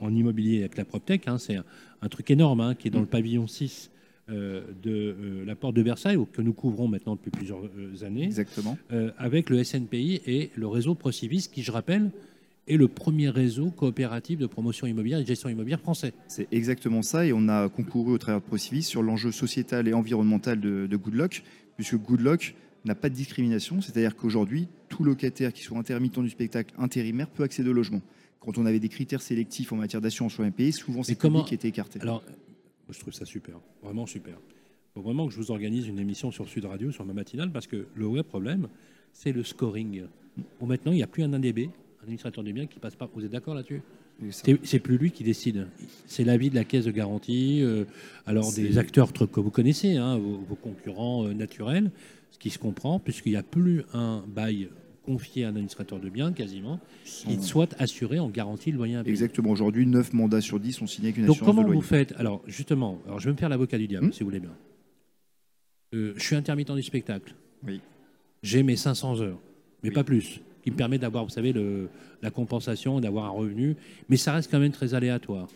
en 0.00 0.14
immobilier 0.14 0.60
avec 0.60 0.76
la 0.76 0.84
PropTech. 0.84 1.26
hein. 1.28 1.38
c'est 1.38 1.56
un, 1.56 1.64
un 2.02 2.08
truc 2.08 2.30
énorme 2.30 2.60
hein, 2.60 2.74
qui 2.74 2.88
est 2.88 2.90
dans 2.90 2.98
Mm. 3.00 3.02
le 3.02 3.08
pavillon 3.08 3.46
6 3.46 3.90
euh, 3.90 3.93
de 4.28 4.34
euh, 4.86 5.44
la 5.44 5.54
porte 5.54 5.74
de 5.76 5.82
Versailles, 5.82 6.18
que 6.32 6.40
nous 6.42 6.52
couvrons 6.54 6.88
maintenant 6.88 7.14
depuis 7.16 7.30
plusieurs 7.30 7.60
euh, 7.64 8.04
années, 8.06 8.24
Exactement. 8.24 8.78
euh, 8.92 9.10
avec 9.18 9.50
le 9.50 9.62
SNPI 9.62 10.22
et 10.26 10.50
le 10.54 10.66
réseau 10.66 10.94
Procivis, 10.94 11.48
qui, 11.52 11.62
je 11.62 11.70
rappelle, 11.70 12.10
est 12.66 12.78
le 12.78 12.88
premier 12.88 13.28
réseau 13.28 13.70
coopératif 13.70 14.38
de 14.38 14.46
promotion 14.46 14.86
immobilière 14.86 15.18
et 15.18 15.22
de 15.22 15.26
gestion 15.28 15.50
immobilière 15.50 15.80
français. 15.80 16.14
C'est 16.28 16.48
exactement 16.52 17.02
ça. 17.02 17.26
Et 17.26 17.32
on 17.34 17.48
a 17.48 17.68
concouru 17.68 18.12
au 18.12 18.18
travers 18.18 18.40
de 18.40 18.46
Procivis 18.46 18.82
sur 18.84 19.02
l'enjeu 19.02 19.30
sociétal 19.32 19.86
et 19.88 19.92
environnemental 19.92 20.58
de, 20.60 20.86
de 20.86 20.96
Goodluck, 20.96 21.42
puisque 21.76 21.96
Goodluck 21.96 22.54
n'a 22.86 22.94
pas 22.94 23.10
de 23.10 23.14
discrimination. 23.14 23.82
C'est-à-dire 23.82 24.16
qu'aujourd'hui, 24.16 24.68
tout 24.88 25.04
locataire 25.04 25.52
qui 25.52 25.62
soit 25.62 25.76
intermittent 25.78 26.18
du 26.20 26.30
spectacle 26.30 26.74
intérimaire 26.78 27.28
peut 27.28 27.42
accéder 27.42 27.68
au 27.68 27.74
logement. 27.74 28.00
Quand 28.40 28.56
on 28.58 28.64
avait 28.66 28.80
des 28.80 28.88
critères 28.90 29.22
sélectifs 29.22 29.72
en 29.72 29.76
matière 29.76 30.00
d'assurance 30.00 30.32
sur 30.34 30.44
un 30.44 30.50
pays, 30.50 30.72
souvent 30.72 31.02
ces 31.02 31.16
comment- 31.16 31.40
publics 31.40 31.52
étaient 31.54 31.68
écartés. 31.68 32.00
Alors, 32.00 32.22
je 32.90 32.98
trouve 32.98 33.12
ça 33.12 33.24
super, 33.24 33.56
vraiment 33.82 34.06
super. 34.06 34.34
Il 34.34 34.94
faut 34.94 35.02
vraiment 35.02 35.26
que 35.26 35.32
je 35.32 35.38
vous 35.38 35.50
organise 35.50 35.88
une 35.88 35.98
émission 35.98 36.30
sur 36.30 36.48
Sud 36.48 36.64
Radio, 36.66 36.92
sur 36.92 37.04
ma 37.04 37.12
matinale, 37.12 37.50
parce 37.50 37.66
que 37.66 37.86
le 37.94 38.04
vrai 38.06 38.22
problème, 38.22 38.68
c'est 39.12 39.32
le 39.32 39.42
scoring. 39.42 40.04
Bon, 40.60 40.66
maintenant, 40.66 40.92
il 40.92 40.96
n'y 40.96 41.02
a 41.02 41.06
plus 41.06 41.22
un 41.22 41.32
ADB, 41.32 41.58
un 41.58 42.02
administrateur 42.02 42.44
des 42.44 42.52
biens, 42.52 42.66
qui 42.66 42.78
passe 42.78 42.94
pas. 42.94 43.08
Vous 43.14 43.24
êtes 43.24 43.32
d'accord 43.32 43.54
là-dessus 43.54 43.82
C'est 44.30 44.78
plus 44.78 44.98
lui 44.98 45.10
qui 45.10 45.24
décide. 45.24 45.66
C'est 46.06 46.24
l'avis 46.24 46.50
de 46.50 46.54
la 46.54 46.64
caisse 46.64 46.84
de 46.84 46.90
garantie, 46.90 47.60
euh, 47.62 47.84
alors 48.26 48.52
des 48.52 48.78
acteurs 48.78 49.12
que 49.12 49.40
vous 49.40 49.50
connaissez, 49.50 49.96
hein, 49.96 50.18
vos, 50.18 50.38
vos 50.48 50.56
concurrents 50.56 51.26
euh, 51.26 51.32
naturels, 51.32 51.90
ce 52.30 52.38
qui 52.38 52.50
se 52.50 52.58
comprend, 52.58 53.00
puisqu'il 53.00 53.32
n'y 53.32 53.38
a 53.38 53.42
plus 53.42 53.82
un 53.92 54.22
bail 54.28 54.68
confié 55.04 55.44
à 55.44 55.48
un 55.48 55.50
administrateur 55.50 56.00
de 56.00 56.08
biens, 56.08 56.32
quasiment, 56.32 56.80
qui 57.04 57.40
soit 57.42 57.74
assuré 57.80 58.18
en 58.18 58.28
garantie 58.28 58.72
de 58.72 58.76
loyer 58.76 58.94
impayé. 58.96 59.10
Exactement. 59.12 59.50
Aujourd'hui, 59.50 59.86
9 59.86 60.12
mandats 60.12 60.40
sur 60.40 60.58
10 60.58 60.72
sont 60.72 60.86
signés 60.86 61.08
avec 61.08 61.18
une 61.18 61.26
Donc 61.26 61.36
assurance 61.36 61.50
de 61.50 61.56
comment 61.56 61.66
loyer. 61.66 61.80
vous 61.80 61.86
faites? 61.86 62.12
Alors 62.18 62.42
justement, 62.46 62.98
alors 63.06 63.20
je 63.20 63.26
vais 63.26 63.32
me 63.32 63.36
faire 63.38 63.48
l'avocat 63.48 63.78
du 63.78 63.86
diable, 63.86 64.06
Hmm. 64.06 64.12
si 64.12 64.20
vous 64.20 64.26
voulez 64.26 64.40
bien. 64.40 64.54
Euh, 65.94 66.12
je 66.16 66.22
suis 66.22 66.36
intermittent 66.36 66.72
du 66.74 66.82
spectacle. 66.82 67.34
Oui. 67.66 67.80
J'ai 68.42 68.62
mes 68.62 68.76
500 68.76 69.20
heures, 69.20 69.38
mais 69.82 69.90
Oui. 69.90 69.94
pas 69.94 70.04
plus, 70.04 70.40
qui 70.62 70.70
me 70.70 70.76
permet 70.76 70.98
d'avoir, 70.98 71.24
vous 71.24 71.30
savez, 71.30 71.52
le- 71.52 71.88
la 72.22 72.30
compensation, 72.30 73.00
d'avoir 73.00 73.26
un 73.26 73.30
revenu, 73.30 73.76
mais 74.08 74.16
ça 74.16 74.32
reste 74.32 74.50
quand 74.50 74.58
même 74.58 74.72
très 74.72 74.94
aléatoire. 74.94 75.48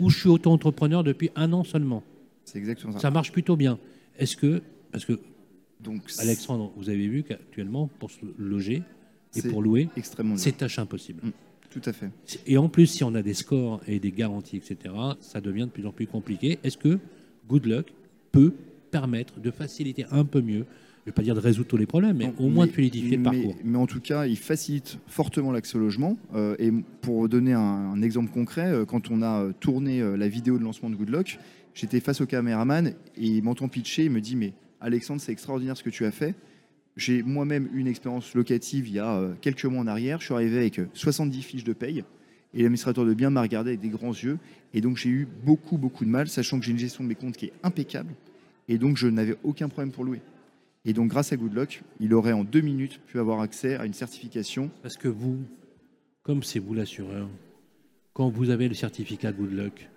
Ou 0.00 0.10
je 0.10 0.18
suis 0.20 0.28
auto-entrepreneur 0.28 1.02
depuis 1.04 1.30
un 1.36 1.52
an 1.52 1.64
seulement. 1.64 2.02
C'est 2.44 2.58
exactement 2.58 2.92
ça. 2.92 2.98
Ça 3.00 3.10
marche 3.10 3.32
plutôt 3.32 3.56
bien. 3.56 3.78
Est-ce 4.18 4.36
que, 4.36 4.62
parce 4.92 5.04
que 5.04 5.18
Donc, 5.84 6.02
Alexandre, 6.18 6.72
vous 6.76 6.88
avez 6.88 7.06
vu 7.06 7.22
qu'actuellement, 7.22 7.88
pour 7.98 8.10
se 8.10 8.18
loger 8.38 8.82
et 9.36 9.42
pour 9.42 9.62
louer, 9.62 9.88
c'est 9.94 10.00
extrêmement 10.00 10.34
dur. 10.34 10.42
c'est 10.42 10.56
tâche 10.56 10.78
impossible. 10.78 11.20
Tout 11.70 11.82
à 11.84 11.92
fait. 11.92 12.08
Et 12.46 12.56
en 12.56 12.68
plus, 12.68 12.86
si 12.86 13.02
on 13.04 13.14
a 13.14 13.22
des 13.22 13.34
scores 13.34 13.80
et 13.88 13.98
des 13.98 14.12
garanties, 14.12 14.56
etc., 14.56 14.94
ça 15.20 15.40
devient 15.40 15.62
de 15.66 15.70
plus 15.70 15.86
en 15.86 15.92
plus 15.92 16.06
compliqué. 16.06 16.58
Est-ce 16.62 16.78
que 16.78 16.98
Good 17.48 17.66
Luck 17.66 17.92
peut 18.32 18.52
permettre 18.92 19.40
de 19.40 19.50
faciliter 19.50 20.04
un 20.12 20.24
peu 20.24 20.40
mieux, 20.40 20.64
je 21.04 21.10
ne 21.10 21.12
vais 21.12 21.12
pas 21.12 21.22
dire 21.22 21.34
de 21.34 21.40
résoudre 21.40 21.66
tous 21.68 21.76
les 21.76 21.86
problèmes, 21.86 22.16
mais 22.16 22.26
Non, 22.26 22.34
au 22.38 22.48
moins 22.48 22.66
de 22.66 22.70
fluidifier 22.70 23.16
le 23.16 23.24
parcours? 23.24 23.56
Mais 23.64 23.76
en 23.76 23.86
tout 23.86 24.00
cas, 24.00 24.26
il 24.26 24.38
facilite 24.38 24.98
fortement 25.08 25.50
l'accès 25.50 25.76
au 25.76 25.80
logement. 25.80 26.16
Euh, 26.34 26.54
et 26.60 26.70
pour 27.02 27.28
donner 27.28 27.52
un, 27.54 27.60
un 27.60 28.00
exemple 28.02 28.30
concret, 28.30 28.70
euh, 28.70 28.84
quand 28.84 29.10
on 29.10 29.20
a 29.20 29.42
euh, 29.42 29.52
tourné 29.58 30.00
euh, 30.00 30.16
la 30.16 30.28
vidéo 30.28 30.58
de 30.58 30.62
lancement 30.62 30.88
de 30.90 30.94
Goodluck, 30.94 31.38
j'étais 31.74 31.98
face 31.98 32.20
au 32.20 32.26
caméraman 32.26 32.86
et 33.16 33.26
il 33.26 33.42
m'entend 33.42 33.66
pitcher. 33.68 34.04
Il 34.04 34.12
me 34.12 34.20
dit 34.20 34.36
Mais 34.36 34.52
Alexandre, 34.80 35.20
c'est 35.20 35.32
extraordinaire 35.32 35.76
ce 35.76 35.82
que 35.82 35.90
tu 35.90 36.04
as 36.04 36.10
fait. 36.10 36.34
J'ai 36.96 37.22
moi-même 37.22 37.68
une 37.74 37.86
expérience 37.86 38.34
locative 38.34 38.86
il 38.86 38.94
y 38.94 38.98
a 38.98 39.16
euh, 39.16 39.34
quelques 39.40 39.64
mois 39.64 39.82
en 39.82 39.86
arrière. 39.86 40.20
Je 40.20 40.26
suis 40.26 40.34
arrivé 40.34 40.58
avec 40.58 40.78
euh, 40.78 40.88
70 40.94 41.42
fiches 41.42 41.64
de 41.64 41.72
paye. 41.72 42.04
Et 42.52 42.62
l'administrateur 42.62 43.04
de 43.04 43.14
biens 43.14 43.30
m'a 43.30 43.42
regardé 43.42 43.70
avec 43.70 43.80
des 43.80 43.88
grands 43.88 44.12
yeux. 44.12 44.38
Et 44.74 44.80
donc, 44.80 44.96
j'ai 44.96 45.08
eu 45.08 45.26
beaucoup, 45.44 45.76
beaucoup 45.76 46.04
de 46.04 46.10
mal, 46.10 46.28
sachant 46.28 46.58
que 46.60 46.64
j'ai 46.64 46.70
une 46.70 46.78
gestion 46.78 47.02
de 47.02 47.08
mes 47.08 47.16
comptes 47.16 47.36
qui 47.36 47.46
est 47.46 47.52
impeccable. 47.64 48.14
Et 48.68 48.78
donc, 48.78 48.96
je 48.96 49.08
n'avais 49.08 49.36
aucun 49.42 49.68
problème 49.68 49.90
pour 49.90 50.04
louer. 50.04 50.20
Et 50.84 50.92
donc, 50.92 51.08
grâce 51.08 51.32
à 51.32 51.36
Goodluck, 51.36 51.82
il 51.98 52.14
aurait 52.14 52.32
en 52.32 52.44
deux 52.44 52.60
minutes 52.60 53.00
pu 53.06 53.18
avoir 53.18 53.40
accès 53.40 53.76
à 53.76 53.86
une 53.86 53.94
certification. 53.94 54.70
Parce 54.82 54.96
que 54.96 55.08
vous, 55.08 55.38
comme 56.22 56.44
c'est 56.44 56.60
vous 56.60 56.74
l'assureur, 56.74 57.28
quand 58.12 58.28
vous 58.28 58.50
avez 58.50 58.68
le 58.68 58.74
certificat 58.74 59.32
Good 59.32 59.52
Luck, 59.52 59.88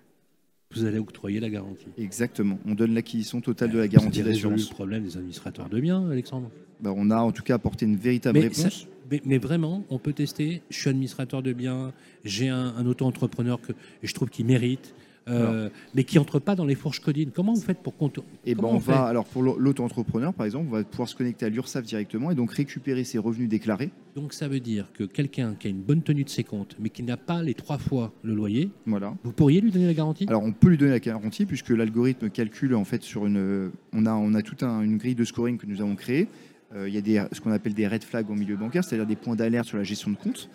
vous 0.74 0.84
allez 0.84 0.98
octroyer 0.98 1.40
la 1.40 1.48
garantie. 1.48 1.86
Exactement. 1.96 2.58
On 2.66 2.74
donne 2.74 2.94
l'acquisition 2.94 3.40
totale 3.40 3.70
de 3.70 3.78
la 3.78 3.86
Vous 3.86 3.92
garantie 3.92 4.20
avez 4.20 4.30
résolu 4.30 4.54
d'assurance. 4.56 4.70
le 4.70 4.74
problème 4.74 5.02
des 5.04 5.16
administrateurs 5.16 5.68
de 5.68 5.80
biens, 5.80 6.10
Alexandre? 6.10 6.50
Bah, 6.80 6.92
on 6.94 7.10
a 7.10 7.16
en 7.18 7.32
tout 7.32 7.42
cas 7.42 7.54
apporté 7.54 7.86
une 7.86 7.96
véritable 7.96 8.38
Mais, 8.38 8.48
réponse. 8.48 8.82
ça- 8.82 8.86
mais- 9.10 9.22
mais 9.24 9.38
vraiment, 9.38 9.84
on 9.88 9.98
peut 9.98 10.12
tester. 10.12 10.60
Je 10.70 10.78
suis 10.78 10.90
administrateur 10.90 11.42
de 11.42 11.52
biens, 11.54 11.92
j'ai 12.24 12.48
un, 12.48 12.74
un 12.76 12.86
auto-entrepreneur 12.86 13.60
que 13.60 13.72
je 14.02 14.12
trouve 14.12 14.28
qu'il 14.28 14.44
mérite, 14.44 14.94
euh, 15.30 15.68
mais 15.94 16.04
qui 16.04 16.18
entre 16.18 16.38
pas 16.38 16.54
dans 16.54 16.64
les 16.64 16.74
fourches 16.74 17.00
codines. 17.00 17.30
Comment 17.34 17.52
vous 17.54 17.60
faites 17.60 17.78
pour 17.82 17.96
compte 17.96 18.18
Et 18.46 18.54
ben 18.54 18.62
comment 18.62 18.74
on 18.74 18.78
va, 18.78 19.04
alors 19.04 19.24
pour 19.24 19.42
l'au- 19.42 19.58
l'auto-entrepreneur, 19.58 20.32
par 20.34 20.46
exemple, 20.46 20.66
on 20.68 20.72
va 20.76 20.84
pouvoir 20.84 21.08
se 21.08 21.14
connecter 21.14 21.46
à 21.46 21.48
l'URSSAF 21.48 21.84
directement 21.84 22.30
et 22.30 22.34
donc 22.34 22.52
récupérer 22.52 23.04
ses 23.04 23.18
revenus 23.18 23.48
déclarés. 23.48 23.90
Donc 24.16 24.32
ça 24.32 24.48
veut 24.48 24.60
dire 24.60 24.90
que 24.94 25.04
quelqu'un 25.04 25.54
qui 25.58 25.66
a 25.68 25.70
une 25.70 25.80
bonne 25.82 26.02
tenue 26.02 26.24
de 26.24 26.28
ses 26.30 26.44
comptes, 26.44 26.76
mais 26.80 26.88
qui 26.90 27.02
n'a 27.02 27.16
pas 27.16 27.42
les 27.42 27.54
trois 27.54 27.78
fois 27.78 28.12
le 28.22 28.34
loyer, 28.34 28.70
Voilà. 28.86 29.14
vous 29.24 29.32
pourriez 29.32 29.60
lui 29.60 29.70
donner 29.70 29.86
la 29.86 29.94
garantie? 29.94 30.26
Alors 30.28 30.42
on 30.42 30.52
peut 30.52 30.68
lui 30.68 30.78
donner 30.78 30.90
la 30.92 31.00
garantie 31.00 31.46
puisque 31.46 31.70
l'algorithme 31.70 32.30
calcule 32.30 32.74
en 32.74 32.84
fait 32.84 33.02
sur 33.02 33.26
une, 33.26 33.70
on 33.92 34.06
a, 34.06 34.12
on 34.14 34.34
a 34.34 34.42
toute 34.42 34.62
un- 34.62 34.82
une 34.82 34.96
grille 34.98 35.14
de 35.14 35.24
scoring 35.24 35.58
que 35.58 35.66
nous 35.66 35.80
avons 35.80 35.94
créée. 35.94 36.26
Euh, 36.74 36.86
il 36.88 36.94
y 36.94 36.98
a 36.98 37.00
des, 37.00 37.22
ce 37.32 37.40
qu'on 37.40 37.50
appelle 37.50 37.72
des 37.74 37.86
red 37.88 38.04
flags 38.04 38.28
au 38.28 38.34
milieu 38.34 38.56
bancaire, 38.56 38.84
c'est-à-dire 38.84 39.06
des 39.06 39.16
points 39.16 39.36
d'alerte 39.36 39.66
sur 39.66 39.78
la 39.78 39.84
gestion 39.84 40.10
de 40.10 40.16
compte. 40.16 40.50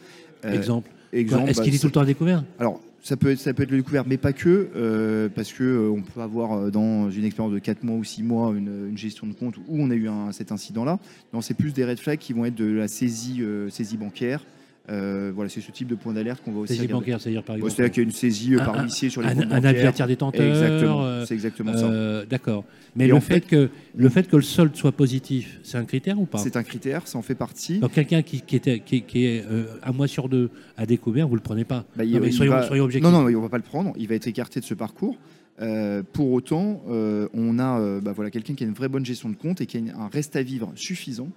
Euh, 0.46 0.54
Exemple. 0.54 0.92
Exemple, 1.20 1.50
Est-ce 1.50 1.60
bah, 1.60 1.64
qu'il 1.66 1.76
est 1.76 1.80
tout 1.80 1.88
le 1.88 1.92
temps 1.92 2.02
à 2.02 2.06
découvert 2.06 2.44
Alors, 2.60 2.82
ça 3.02 3.18
peut 3.18 3.32
être, 3.32 3.40
ça 3.40 3.54
peut 3.54 3.64
être 3.64 3.72
le 3.72 3.78
découvert, 3.78 4.06
mais 4.08 4.18
pas 4.18 4.32
que, 4.34 4.70
euh, 4.76 5.30
parce 5.34 5.52
que 5.52 5.64
euh, 5.64 5.90
on 5.90 6.02
peut 6.02 6.22
avoir 6.22 6.54
euh, 6.54 6.72
dans 6.72 7.10
une 7.10 7.26
expérience 7.26 7.54
de 7.54 7.60
4 7.60 7.84
mois 7.84 7.98
ou 7.98 8.04
6 8.04 8.24
mois 8.24 8.54
une, 8.56 8.90
une 8.90 8.98
gestion 8.98 9.28
de 9.28 9.34
compte 9.34 9.58
où 9.58 9.64
on 9.82 9.90
a 9.92 9.96
eu 9.96 10.08
un- 10.08 10.32
cet 10.32 10.52
incident-là. 10.52 11.00
Non, 11.34 11.42
c'est 11.42 11.54
plus 11.54 11.74
des 11.74 11.84
red 11.86 12.00
flags 12.00 12.20
qui 12.20 12.34
vont 12.34 12.46
être 12.46 12.56
de 12.56 12.66
la 12.72 12.88
saisie, 12.88 13.44
saisie 13.70 13.98
bancaire. 13.98 14.46
Euh, 14.90 15.32
voilà, 15.34 15.50
c'est 15.50 15.62
ce 15.62 15.72
type 15.72 15.88
de 15.88 15.96
point 15.96 16.12
d'alerte 16.12 16.44
qu'on 16.44 16.52
va 16.52 16.60
aussi 16.60 16.76
Saisie 16.76 16.88
bancaire, 16.88 17.22
c'est-à-dire 17.22 17.42
par 17.44 17.56
exemple. 17.56 17.72
C'est-à-dire 17.72 17.94
qu'il 17.94 18.04
y 18.04 18.06
a 18.06 18.08
une 18.10 18.12
saisie 18.14 18.54
euh, 18.56 18.60
Un- 18.60 18.66
par 18.66 18.80
un- 18.80 18.84
huissier 18.84 19.10
sur 19.10 19.22
les 19.22 19.30
un, 19.30 19.34
comptes 19.36 19.44
un 19.46 19.62
bancaires. 19.62 19.94
avis 19.98 20.08
détenteur. 20.08 20.46
Exactement, 20.46 21.06
euh, 21.06 21.26
c'est 21.26 21.34
exactement 21.36 21.74
ça. 21.78 22.26
D'accord. 22.26 22.66
Mais 22.98 23.06
Et 23.06 23.08
le 23.08 23.20
fait, 23.22 23.36
fait- 23.36 23.42
que, 23.48 23.70
le 23.96 24.10
fait 24.10 24.28
que 24.28 24.36
le 24.36 24.42
solde 24.42 24.76
soit 24.76 24.92
positif, 24.92 25.60
c'est 25.64 25.78
un 25.78 25.86
critère 25.86 26.20
ou 26.20 26.26
pas? 26.26 26.38
C'est 26.40 26.58
un 26.58 26.64
critère, 26.64 27.08
ça 27.08 27.18
en 27.18 27.22
fait 27.22 27.34
partie. 27.34 27.80
Donc 27.80 27.94
quelqu'un 27.94 28.22
qui, 28.24 28.42
qui 28.42 28.58
était, 28.58 28.82
qui, 28.82 29.04
qui 29.04 29.26
est 29.26 29.46
euh, 29.50 29.64
un 29.84 29.94
mois 29.94 30.08
sur 30.08 30.28
deux 30.28 30.50
à 30.76 30.86
découvert, 30.86 31.30
vous 31.30 31.36
le 31.36 31.42
prenez 31.42 31.64
pas. 31.64 31.86
Bah, 31.96 32.04
Non, 32.06 32.20
mais 32.20 32.28
il 32.28 32.34
soyons, 32.34 32.52
va- 32.52 32.68
soyons 32.68 32.84
objectifs. 32.84 33.10
Non, 33.10 33.24
non, 33.24 33.34
on 33.38 33.42
va 33.42 33.50
pas 33.50 33.58
le 33.58 33.64
prendre. 33.64 33.94
Il 33.98 34.10
va 34.10 34.16
être 34.16 34.28
écarté 34.28 34.60
de 34.60 34.66
ce 34.66 34.74
parcours. 34.74 35.18
Euh, 35.62 36.04
pour 36.12 36.32
autant, 36.34 36.84
euh, 36.90 37.30
on 37.34 37.58
a 37.58 37.80
euh, 37.80 38.02
bah, 38.02 38.12
voilà, 38.14 38.32
quelqu'un 38.32 38.54
qui 38.54 38.64
a 38.64 38.68
une 38.68 38.74
vraie 38.74 38.90
bonne 38.90 39.06
gestion 39.06 39.30
de 39.30 39.36
compte 39.36 39.62
et 39.62 39.66
qui 39.66 39.78
a 39.78 39.80
une- 39.80 39.92
un 39.92 40.10
reste 40.12 40.36
à 40.36 40.44
vivre 40.44 40.72
suffisant. 40.76 41.30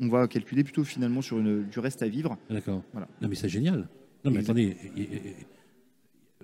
On 0.00 0.08
va 0.08 0.26
calculer 0.28 0.64
plutôt 0.64 0.84
finalement 0.84 1.20
sur 1.22 1.38
une, 1.38 1.64
du 1.68 1.78
reste 1.78 2.02
à 2.02 2.08
vivre. 2.08 2.36
D'accord. 2.48 2.82
Voilà. 2.92 3.06
Non 3.20 3.28
mais 3.28 3.34
c'est 3.34 3.48
génial. 3.48 3.86
Non, 4.24 4.30
mais 4.30 4.38
Et- 4.38 4.42
attendez. 4.42 4.76
et- 4.96 5.00
et- 5.02 5.36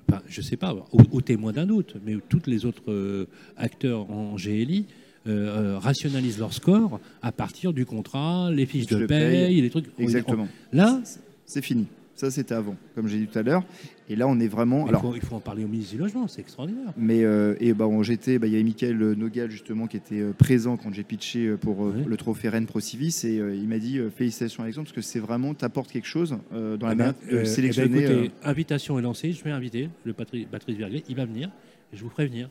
enfin, 0.09 0.23
je 0.29 0.41
sais 0.41 0.57
pas, 0.57 0.75
au, 0.75 0.87
au 1.13 1.21
témoin 1.21 1.53
d'un 1.53 1.67
doute, 1.67 1.97
mais 2.05 2.17
toutes 2.29 2.47
les 2.47 2.65
autres 2.67 2.91
euh, 2.91 3.27
acteurs 3.57 4.11
en 4.11 4.37
GLI 4.37 4.87
euh, 5.27 5.75
euh, 5.75 5.79
rationalisent 5.79 6.39
leur 6.39 6.53
score 6.53 7.01
à 7.23 7.33
partir 7.33 7.73
du 7.73 7.85
contrat, 7.85 8.51
les 8.53 8.65
fiches 8.67 8.87
de 8.87 9.07
paye, 9.07 9.47
paye. 9.47 9.61
les 9.61 9.71
trucs. 9.71 9.87
Exactement. 9.99 10.47
là, 10.73 11.01
C'est 11.47 11.63
fini. 11.63 11.87
Ça, 12.17 12.31
c'était 12.31 12.55
avant, 12.55 12.77
comme 12.95 13.09
j'ai 13.09 13.19
dit 13.19 13.27
tout 13.27 13.39
à 13.39 13.43
l'heure. 13.43 13.63
Et 14.09 14.17
là, 14.17 14.27
on 14.27 14.41
est 14.41 14.49
vraiment. 14.49 14.87
il, 14.87 14.89
Alors, 14.89 15.03
faut, 15.03 15.15
il 15.15 15.21
faut 15.21 15.35
en 15.37 15.41
parler 15.41 15.65
au 15.65 15.69
ministre 15.69 15.93
du 15.95 15.99
Logement, 15.99 16.27
c'est 16.29 16.41
extraordinaire. 16.41 16.93
Mais 16.97 17.25
euh, 17.25 17.55
et 17.61 17.75
bah, 17.75 17.85
bon, 17.85 18.03
j'étais, 18.03 18.39
bah, 18.39 18.47
il 18.47 18.55
y 18.55 18.61
a 18.61 18.63
Michael 18.65 18.97
Nogal 19.13 19.51
justement 19.51 19.87
qui 19.87 19.99
était 19.99 20.21
euh, 20.21 20.33
présent 20.33 20.79
quand 20.79 20.93
j'ai 20.95 21.03
pitché 21.03 21.47
euh, 21.47 21.57
pour 21.59 21.85
euh, 21.85 21.95
le 22.07 22.17
trophée 22.17 22.49
Rennes 22.49 22.65
Pro 22.67 22.81
Civis 22.81 23.21
et 23.25 23.39
euh, 23.39 23.55
il 23.55 23.69
m'a 23.69 23.79
dit 23.79 23.99
euh, 23.99 24.09
félicitations 24.09 24.63
Alexandre 24.63 24.87
parce 24.87 24.97
que 24.97 25.03
c'est 25.03 25.21
vraiment 25.21 25.53
t'apportes 25.53 25.93
quelque 25.93 26.07
chose 26.09 26.39
euh, 26.55 26.79
dans 26.79 26.87
la 26.87 26.95
Eh 26.95 26.97
ben, 26.97 27.05
manière 27.05 27.15
de 27.21 27.27
euh, 27.27 27.31
eh 27.33 27.35
ben, 27.43 27.45
sélectionner. 27.47 27.99
écoutez, 28.05 28.15
euh, 28.15 28.49
invitation 28.51 28.99
est 28.99 29.03
lancée, 29.03 29.33
je 29.33 29.45
vais 29.45 29.51
inviter 29.51 29.91
le 30.05 30.13
Patri- 30.15 30.47
Patrice 30.51 30.77
Verglet, 30.79 31.03
il 31.11 31.17
va 31.17 31.27
venir, 31.27 31.51
je 31.93 32.03
vous 32.03 32.09
ferai 32.09 32.27
venir. 32.29 32.49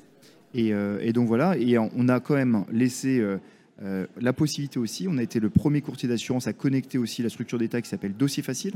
et, 0.53 0.74
euh, 0.74 1.00
et 1.01 1.12
donc 1.12 1.27
voilà, 1.27 1.57
et 1.57 1.77
on 1.79 2.07
a 2.07 2.19
quand 2.19 2.36
même 2.36 2.65
laissé 2.72 3.19
euh, 3.19 3.38
euh, 3.81 4.05
la 4.22 4.31
possibilité 4.31 4.77
aussi. 4.79 5.07
On 5.10 5.17
a 5.17 5.24
été 5.24 5.39
le 5.39 5.50
premier 5.50 5.81
courtier 5.81 6.07
d'assurance 6.07 6.45
à 6.48 6.53
connecter 6.53 6.98
aussi 6.98 7.24
la 7.24 7.29
structure 7.29 7.57
d'État 7.57 7.81
qui 7.81 7.89
s'appelle 7.89 8.13
Dossier 8.15 8.43
Facile. 8.43 8.74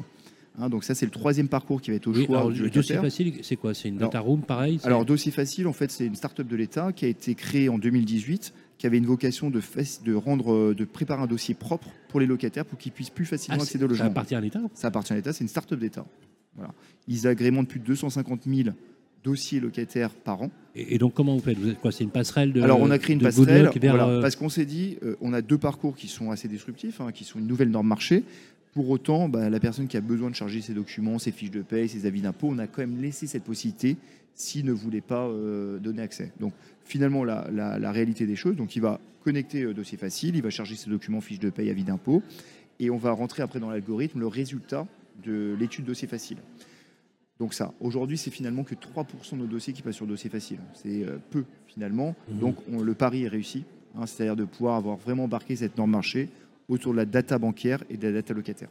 Hein, 0.58 0.70
donc 0.70 0.84
ça 0.84 0.96
c'est 0.96 1.06
le 1.06 1.12
troisième 1.12 1.48
parcours 1.48 1.82
qui 1.82 1.90
va 1.92 1.96
être 1.98 2.08
au 2.08 2.14
Oui, 2.14 2.26
choix 2.26 2.40
alors, 2.40 2.52
du 2.52 2.62
le 2.64 2.70
dossier 2.70 2.98
facile, 2.98 3.34
c'est 3.44 3.56
quoi? 3.56 3.74
C'est 3.74 3.88
une 3.90 3.98
Alors- 3.98 4.10
data 4.10 4.20
room, 4.20 4.42
pareil 4.42 4.80
Alors, 4.84 5.06
Dossier 5.06 5.32
Facile, 5.32 5.68
en 5.68 5.74
fait, 5.74 5.90
c'est 5.92 6.06
une 6.06 6.16
start-up 6.16 6.48
de 6.48 6.56
l'État 6.56 6.92
qui 6.92 7.06
a 7.06 7.08
été 7.08 7.34
créée 7.36 7.70
en 7.70 7.78
2018, 7.78 8.54
qui 8.78 8.88
avait 8.88 8.98
une 8.98 9.06
vocation 9.06 9.50
de, 9.50 9.62
de, 10.06 10.14
rendre, 10.16 10.74
de 10.74 10.86
préparer 10.86 11.22
un 11.22 11.28
dossier 11.28 11.54
propre 11.54 11.90
pour 12.10 12.20
les 12.20 12.26
locataires 12.26 12.66
pour 12.66 12.78
qu'ils 12.80 12.92
puissent 12.92 13.10
plus 13.10 13.26
Ah, 13.26 13.30
facilement 13.30 13.60
c'est- 13.60 13.64
accéder 13.68 13.84
au 13.86 13.88
ça 13.88 13.92
logement. 13.94 14.08
appartient 14.08 14.36
à 14.36 14.42
l'État 14.42 14.62
Ça 14.74 14.88
appartient 14.88 15.14
à 15.14 15.16
l'État, 15.16 15.32
c'est 15.34 15.44
une 15.44 15.50
start-up 15.50 15.80
d'État. 15.80 16.06
Voilà. 16.56 16.74
Ils 17.08 17.26
agrémentent 17.28 17.68
plus 17.70 17.80
de 17.80 17.86
250 17.86 18.42
000 18.46 18.70
dossiers 19.24 19.60
locataires 19.60 20.12
par 20.12 20.42
an. 20.42 20.52
Et, 20.76 20.96
et 20.96 20.98
donc, 20.98 21.14
comment 21.14 21.36
vous 21.36 21.42
faites? 21.42 21.58
Vous 21.58 21.70
êtes 21.70 21.80
quoi? 21.80 21.92
C'est 21.92 22.04
une 22.04 22.10
passerelle 22.10 22.52
de. 22.54 22.62
Alors, 22.62 22.80
on 22.82 22.90
a 22.90 22.98
créé 23.00 23.16
une 23.16 23.22
passerelle 23.22 23.66
Goodluck 23.66 23.82
vers, 23.82 23.96
voilà, 23.96 24.10
euh, 24.10 24.22
parce 24.22 24.36
qu'on 24.36 24.50
s'est 24.50 24.66
dit, 24.66 24.98
euh, 25.04 25.16
on 25.22 25.32
a 25.34 25.42
deux 25.42 25.58
parcours 25.58 25.96
qui 25.96 26.08
sont 26.08 26.32
assez 26.32 26.48
disruptifs, 26.48 27.00
hein, 27.02 27.12
qui 27.14 27.24
sont 27.24 27.40
une 27.40 27.48
nouvelle 27.48 27.70
norme 27.70 27.88
marché. 27.88 28.24
Pour 28.74 28.90
autant, 28.90 29.28
bah, 29.30 29.50
la 29.50 29.60
personne 29.60 29.88
qui 29.88 29.98
a 29.98 30.02
besoin 30.02 30.30
de 30.30 30.36
charger 30.36 30.62
ses 30.62 30.74
documents, 30.74 31.18
ses 31.20 31.32
fiches 31.32 31.52
de 31.52 31.62
paye, 31.62 31.90
ses 31.90 32.06
avis 32.06 32.22
d'impôt, 32.22 32.50
on 32.52 32.60
a 32.60 32.68
quand 32.68 32.82
même 32.82 33.02
laissé 33.02 33.26
cette 33.28 33.44
possibilité 33.44 33.98
s'il 34.36 34.66
ne 34.66 34.72
voulait 34.72 35.02
pas 35.02 35.28
euh, 35.28 35.80
donner 35.80 36.02
accès. 36.02 36.32
Donc 36.40 36.54
finalement, 36.84 37.24
la, 37.24 37.48
la- 37.52 37.80
la 37.80 37.92
réalité 37.92 38.26
des 38.26 38.36
choses, 38.36 38.56
donc 38.56 38.76
il 38.76 38.82
va 38.82 39.00
connecter 39.24 39.64
euh, 39.64 39.74
dossier 39.74 39.98
facile, 39.98 40.36
il 40.36 40.42
va 40.44 40.50
charger 40.50 40.76
ses 40.76 40.90
documents, 40.90 41.20
fiches 41.20 41.40
de 41.40 41.50
paye, 41.50 41.70
avis 41.70 41.84
d'impôt, 41.84 42.22
et 42.80 42.90
on 42.90 42.98
va 42.98 43.12
rentrer 43.12 43.42
après 43.44 43.60
dans 43.60 43.70
l'algorithme 43.70 44.20
le 44.20 44.28
résultat 44.28 44.88
de 45.26 45.56
l'étude 45.60 45.84
dossier 45.86 46.08
facile. 46.08 46.38
Donc 47.40 47.54
ça, 47.54 47.74
aujourd'hui, 47.80 48.18
c'est 48.18 48.32
finalement 48.32 48.64
que 48.64 48.76
3% 48.76 49.32
de 49.34 49.38
nos 49.38 49.46
dossiers 49.48 49.74
qui 49.74 49.82
passent 49.82 49.96
sur 49.96 50.08
dossier 50.08 50.30
facile. 50.30 50.60
C'est 50.74 51.04
euh, 51.04 51.18
peu 51.32 51.44
finalement. 51.68 52.16
Mhm. 52.32 52.40
Donc 52.40 52.56
on- 52.72 52.82
le 52.82 52.94
pari 52.94 53.24
est 53.24 53.28
réussi, 53.30 53.64
hein, 53.96 54.06
c'est-à-dire 54.06 54.36
de 54.36 54.46
pouvoir 54.46 54.76
avoir 54.76 54.96
vraiment 54.98 55.24
embarqué 55.26 55.56
cette 55.56 55.78
norme 55.78 55.92
marché 55.92 56.30
autour 56.70 56.94
de 56.94 56.98
la 56.98 57.06
data 57.06 57.38
bancaire 57.38 57.84
et 57.90 57.98
de 57.98 58.08
la 58.08 58.14
data 58.14 58.34
locataire. 58.34 58.70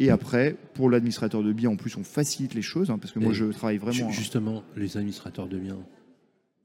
Et 0.00 0.10
après, 0.10 0.54
pour 0.74 0.90
l'administrateur 0.90 1.42
de 1.42 1.52
biens, 1.52 1.70
en 1.70 1.76
plus, 1.76 1.96
on 1.96 2.04
facilite 2.04 2.54
les 2.54 2.62
choses, 2.62 2.88
hein, 2.90 2.98
parce 2.98 3.12
que 3.12 3.18
moi, 3.18 3.32
je 3.32 3.46
travaille 3.46 3.78
vraiment. 3.78 4.10
ju- 4.12 4.18
Justement, 4.20 4.62
les 4.76 4.96
administrateurs 4.96 5.48
de 5.48 5.58
biens, 5.58 5.78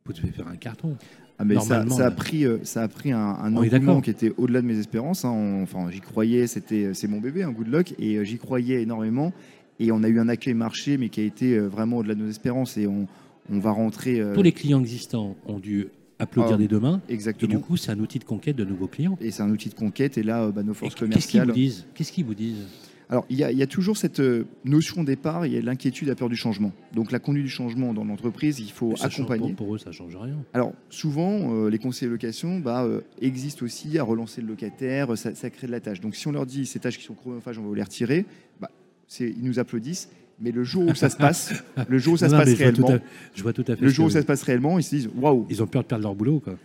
vous 0.05 0.13
devez 0.13 0.29
faire 0.29 0.47
un 0.47 0.55
carton. 0.55 0.95
Ah, 1.39 1.45
mais 1.45 1.55
ça, 1.65 2.05
a 2.05 2.11
pris, 2.11 2.45
euh, 2.45 2.59
ça 2.63 2.83
a 2.83 2.87
pris 2.87 3.11
un, 3.11 3.17
un 3.19 3.55
engouement 3.77 4.01
qui 4.01 4.11
était 4.11 4.31
au-delà 4.37 4.61
de 4.61 4.67
mes 4.67 4.77
espérances. 4.77 5.25
hein. 5.25 5.31
On- 5.31 5.63
Enfin, 5.63 5.89
j'y 5.89 5.99
croyais, 5.99 6.45
c'était, 6.45 6.93
c'est 6.93 7.07
mon 7.07 7.19
bébé, 7.19 7.41
un 7.41 7.51
good 7.51 7.67
luck, 7.69 7.95
et 7.97 8.17
euh, 8.17 8.23
j'y 8.23 8.37
croyais 8.37 8.83
énormément. 8.83 9.33
Et 9.79 9.91
on 9.91 10.03
a 10.03 10.07
eu 10.09 10.19
un 10.19 10.29
accueil 10.29 10.53
marché, 10.53 10.97
mais 10.99 11.09
qui 11.09 11.19
a 11.21 11.23
été 11.23 11.55
euh, 11.57 11.67
vraiment 11.67 11.97
au-delà 11.97 12.13
de 12.13 12.21
nos 12.21 12.29
espérances. 12.29 12.77
Et 12.77 12.85
on, 12.85 13.07
on 13.49 13.57
va 13.57 13.71
rentrer. 13.71 14.19
euh, 14.19 14.35
Tous 14.35 14.43
les 14.43 14.51
clients 14.51 14.79
existants 14.79 15.35
ont 15.47 15.57
dû 15.57 15.87
applaudir 16.23 16.55
Ah, 16.55 16.57
des 16.57 16.67
deux 16.67 16.79
mains. 16.79 17.01
Et 17.09 17.13
Exactement. 17.13 17.51
du 17.53 17.59
coup, 17.59 17.77
c'est 17.77 17.91
un 17.91 17.99
outil 17.99 18.19
de 18.19 18.23
conquête 18.25 18.55
de 18.55 18.65
nouveaux 18.65 18.87
clients. 18.87 19.17
Et 19.21 19.31
c'est 19.31 19.43
un 19.43 19.49
outil 19.51 19.69
de 19.69 19.75
conquête. 19.75 20.17
Et 20.17 20.23
là, 20.23 20.43
euh, 20.43 20.51
bah, 20.51 20.63
nos 20.63 20.71
Et 20.73 20.75
forces 20.75 20.95
Qu'est-ce 20.95 21.27
qu'ils 21.27 21.39
vous 21.41 21.47
commerciales. 21.47 21.85
Qu'est-ce 21.93 22.11
qu'ils 22.11 22.25
vous 22.25 22.35
disent? 22.35 22.65
Alors, 23.09 23.25
il 23.29 23.37
y, 23.37 23.43
a, 23.43 23.51
il 23.51 23.57
y 23.57 23.61
a 23.61 23.67
toujours 23.67 23.97
cette 23.97 24.21
euh, 24.21 24.45
notion 24.63 25.01
au 25.01 25.03
départ, 25.03 25.45
il 25.45 25.53
y 25.53 25.57
a 25.57 25.61
l'inquiétude, 25.61 26.07
la 26.07 26.15
peur 26.15 26.29
du 26.29 26.35
changement. 26.35 26.71
Donc, 26.95 27.11
la 27.11 27.19
conduite 27.19 27.43
du 27.43 27.49
changement 27.49 27.93
dans 27.93 28.05
l'entreprise, 28.05 28.59
il 28.59 28.71
faut 28.71 28.95
Ça 28.95 29.09
change- 29.09 29.19
accompagner. 29.25 29.53
pour, 29.53 29.67
pour 29.67 29.75
eux, 29.75 29.77
ça 29.77 29.91
change 29.91 30.15
rien. 30.15 30.37
Alors, 30.53 30.73
souvent, 30.89 31.53
euh, 31.53 31.69
les 31.69 31.77
conseillers 31.77 32.07
de 32.07 32.13
location 32.13 32.59
bah, 32.59 32.83
euh, 32.85 33.01
existent 33.21 33.65
aussi 33.65 33.99
à 33.99 34.03
relancer 34.03 34.41
le 34.41 34.47
locataire, 34.47 35.15
ça, 35.17 35.35
ça 35.35 35.49
crée 35.51 35.67
de 35.67 35.71
la 35.73 35.81
tâche. 35.81 35.99
Donc, 35.99 36.15
si 36.15 36.27
on 36.27 36.31
leur 36.31 36.45
dit 36.47 36.65
ces 36.65 36.79
tâches 36.79 36.97
qui 36.97 37.03
sont 37.03 37.13
chronophages, 37.13 37.59
on 37.59 37.61
va 37.63 37.67
vous 37.67 37.73
les 37.75 37.83
retirer, 37.83 38.25
bah, 38.59 38.71
ils 39.19 39.43
nous 39.43 39.59
applaudissent. 39.59 40.09
Mais 40.41 40.51
le 40.51 40.63
jour 40.63 40.87
où 40.87 40.95
ça 40.95 41.09
se 41.09 41.17
passe, 41.17 41.53
le 41.89 41.97
jour 41.97 42.13
où 42.13 42.17
ça 42.17 42.27
Non, 42.27 42.33
se 42.33 42.37
passe 42.37 42.49
je 42.49 42.55
vois 42.55 42.65
réellement, 42.65 42.89
à- 42.91 42.99
je 43.35 43.43
vois 43.43 43.53
tout 43.53 43.65
à 43.67 43.75
fait. 43.75 43.81
le 43.81 43.89
jour 43.89 44.07
où 44.07 44.09
ça 44.09 44.21
se 44.21 44.25
passe 44.25 44.43
réellement, 44.43 44.79
ils 44.79 44.83
se 44.83 44.95
disent 44.95 45.09
waouh. 45.15 45.45
Ils 45.49 45.61
ont 45.63 45.67
peur 45.67 45.83
de 45.83 45.87
perdre 45.87 46.03
leur 46.03 46.15
boulot, 46.15 46.39
quoi. 46.39 46.55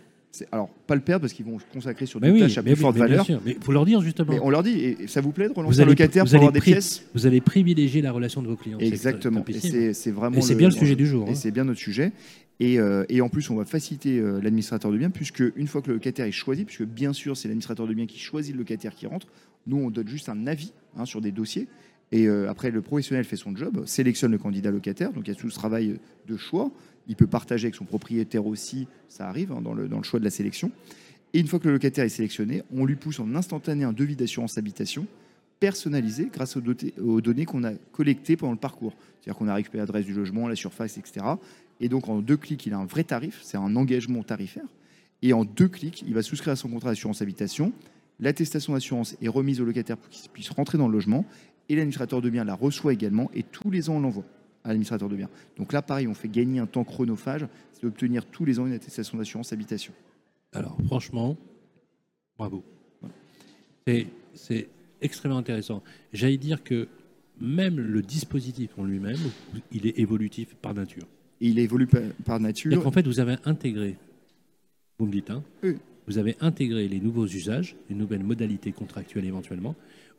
Alors, 0.51 0.69
pas 0.87 0.93
le 0.95 1.01
perdre 1.01 1.21
parce 1.21 1.33
qu'ils 1.33 1.45
vont 1.45 1.57
se 1.57 1.65
consacrer 1.73 2.05
sur 2.05 2.19
des 2.19 2.29
oui, 2.29 2.39
tâches 2.39 2.57
à 2.59 2.61
plus 2.61 2.71
oui, 2.73 2.77
forte 2.77 2.93
mais 2.95 2.99
valeur. 3.01 3.25
sûr. 3.25 3.41
Mais 3.45 3.57
faut 3.59 3.71
leur 3.71 3.83
dire 3.85 3.99
justement. 4.01 4.31
Mais 4.31 4.39
on 4.41 4.49
leur 4.51 4.61
dit, 4.61 4.79
et 4.79 5.07
ça 5.07 5.21
vous 5.21 5.31
plaît 5.31 5.49
de 5.49 5.53
relancer 5.53 5.81
un 5.81 5.85
locataire 5.85 6.23
pour 6.25 6.35
avoir 6.35 6.51
des 6.51 6.61
pièces 6.61 7.03
Vous 7.15 7.25
allez 7.25 7.41
privilégier 7.41 8.01
la 8.01 8.11
relation 8.11 8.41
de 8.41 8.47
vos 8.47 8.55
clients. 8.55 8.77
Exactement. 8.79 9.43
c'est 9.49 10.11
vraiment 10.11 10.37
Et 10.37 10.41
c'est 10.41 10.55
bien 10.55 10.67
le 10.69 10.73
sujet 10.73 10.95
du 10.95 11.07
jour. 11.07 11.27
Et 11.27 11.31
hein. 11.31 11.35
c'est 11.35 11.51
bien 11.51 11.63
notre 11.63 11.79
sujet. 11.79 12.11
Et, 12.61 12.77
euh, 12.79 13.05
et 13.09 13.21
en 13.21 13.29
plus, 13.29 13.49
on 13.49 13.55
va 13.55 13.63
faciliter 13.65 14.19
euh, 14.19 14.39
l'administrateur 14.41 14.91
de 14.91 14.97
biens, 14.97 15.09
puisque 15.09 15.41
une 15.55 15.67
fois 15.67 15.81
que 15.81 15.87
le 15.87 15.93
locataire 15.93 16.25
est 16.25 16.31
choisi, 16.31 16.65
puisque 16.65 16.83
bien 16.83 17.13
sûr, 17.13 17.37
c'est 17.37 17.47
l'administrateur 17.47 17.87
de 17.87 17.93
biens 17.93 18.05
qui 18.05 18.19
choisit 18.19 18.53
le 18.53 18.59
locataire 18.59 18.93
qui 18.93 19.07
rentre, 19.07 19.27
nous, 19.65 19.77
on 19.77 19.89
donne 19.89 20.07
juste 20.09 20.27
un 20.29 20.45
avis 20.45 20.73
hein, 20.97 21.05
sur 21.05 21.21
des 21.21 21.31
dossiers. 21.31 21.67
Et 22.11 22.27
euh, 22.27 22.49
après, 22.49 22.71
le 22.71 22.81
professionnel 22.81 23.23
fait 23.23 23.35
son 23.35 23.55
job, 23.55 23.85
sélectionne 23.85 24.31
le 24.31 24.37
candidat 24.37 24.71
locataire. 24.71 25.11
Donc, 25.13 25.27
il 25.27 25.29
y 25.29 25.33
a 25.33 25.39
tout 25.39 25.49
ce 25.49 25.55
travail 25.55 25.99
de 26.27 26.37
choix. 26.37 26.71
Il 27.07 27.15
peut 27.15 27.27
partager 27.27 27.65
avec 27.65 27.75
son 27.75 27.85
propriétaire 27.85 28.45
aussi, 28.45 28.87
ça 29.07 29.27
arrive 29.27 29.51
hein, 29.51 29.61
dans, 29.61 29.73
le, 29.73 29.87
dans 29.87 29.97
le 29.97 30.03
choix 30.03 30.19
de 30.19 30.25
la 30.25 30.31
sélection. 30.31 30.71
Et 31.33 31.39
une 31.39 31.47
fois 31.47 31.59
que 31.59 31.67
le 31.67 31.73
locataire 31.73 32.05
est 32.05 32.09
sélectionné, 32.09 32.63
on 32.73 32.85
lui 32.85 32.95
pousse 32.95 33.19
en 33.19 33.35
instantané 33.35 33.83
un 33.83 33.93
devis 33.93 34.15
d'assurance 34.15 34.57
habitation 34.57 35.07
personnalisé 35.59 36.29
grâce 36.31 36.57
aux, 36.57 37.21
données 37.21 37.45
qu'on 37.45 37.63
a 37.63 37.73
collectées 37.91 38.37
pendant 38.37 38.53
le 38.53 38.57
parcours. 38.59 38.93
C'est-à-dire 39.21 39.37
qu'on 39.37 39.47
a 39.47 39.53
récupéré 39.53 39.79
l'adresse 39.79 40.05
du 40.05 40.13
logement, 40.13 40.47
la 40.47 40.55
surface, 40.55 40.97
etc. 40.97 41.25
Et 41.81 41.89
donc 41.89 42.07
en 42.07 42.19
deux 42.19 42.37
clics, 42.37 42.65
il 42.65 42.73
a 42.73 42.77
un 42.77 42.85
vrai 42.85 43.03
tarif, 43.03 43.39
c'est 43.43 43.57
un 43.57 43.75
engagement 43.75 44.23
tarifaire. 44.23 44.65
Et 45.21 45.33
en 45.33 45.43
deux 45.43 45.67
clics, 45.67 46.03
il 46.07 46.13
va 46.13 46.21
souscrire 46.21 46.53
à 46.53 46.55
son 46.55 46.69
contrat 46.69 46.89
d'assurance 46.89 47.21
habitation. 47.21 47.73
L'attestation 48.21 48.73
d'assurance 48.73 49.17
est 49.21 49.27
remise 49.27 49.59
au 49.59 49.65
locataire 49.65 49.97
pour 49.97 50.09
qu'il 50.09 50.29
puisse 50.31 50.49
rentrer 50.49 50.77
dans 50.77 50.87
le 50.87 50.93
logement. 50.93 51.25
Et 51.69 51.75
l'administrateur 51.75 52.21
de 52.21 52.29
biens 52.29 52.43
la 52.43 52.55
reçoit 52.55 52.93
également. 52.93 53.29
Et 53.33 53.43
tous 53.43 53.69
les 53.71 53.89
ans, 53.89 53.95
on 53.97 53.99
l'envoie 54.01 54.25
à 54.63 54.69
l'administrateur 54.69 55.07
de 55.07 55.15
biens. 55.15 55.29
Donc 55.57 55.71
là, 55.71 55.81
pareil, 55.81 56.07
on 56.07 56.13
fait 56.13 56.27
gagner 56.27 56.59
un 56.59 56.65
temps 56.65 56.83
chronophage, 56.83 57.45
c'est 57.71 57.83
d'obtenir 57.83 58.25
tous 58.25 58.43
les 58.45 58.59
ans 58.59 58.65
une 58.65 58.73
attestation 58.73 59.17
d'assurance 59.17 59.53
habitation. 59.53 59.93
Alors, 60.51 60.77
franchement, 60.87 61.37
bravo. 62.37 62.63
C'est- 63.87 64.07
C'est 64.35 64.69
extrêmement 65.01 65.37
intéressant. 65.37 65.83
J'allais 66.13 66.37
dire 66.37 66.63
que 66.63 66.87
même 67.41 67.77
le 67.79 68.01
dispositif 68.01 68.69
en 68.77 68.83
lui-même, 68.85 69.17
il 69.71 69.85
est 69.87 69.99
évolutif 69.99 70.55
par 70.55 70.73
nature. 70.73 71.07
Et 71.41 71.47
il 71.49 71.59
évolue 71.59 71.87
pa- 71.87 71.99
par 72.25 72.39
nature. 72.39 72.81
qu'en 72.81 72.91
fait, 72.91 73.05
vous 73.07 73.19
avez 73.19 73.35
intégré, 73.45 73.97
vous 74.97 75.05
me 75.07 75.11
dites, 75.11 75.29
hein, 75.29 75.43
Oui. 75.63 75.77
vous 76.07 76.17
avez 76.17 76.35
intégré 76.41 76.87
les 76.87 76.99
nouveaux 76.99 77.25
usages, 77.25 77.75
les 77.89 77.95
nouvelles 77.95 78.23
modalités 78.23 78.71
contractuelles 78.71 79.25
éventuellement. 79.25 79.75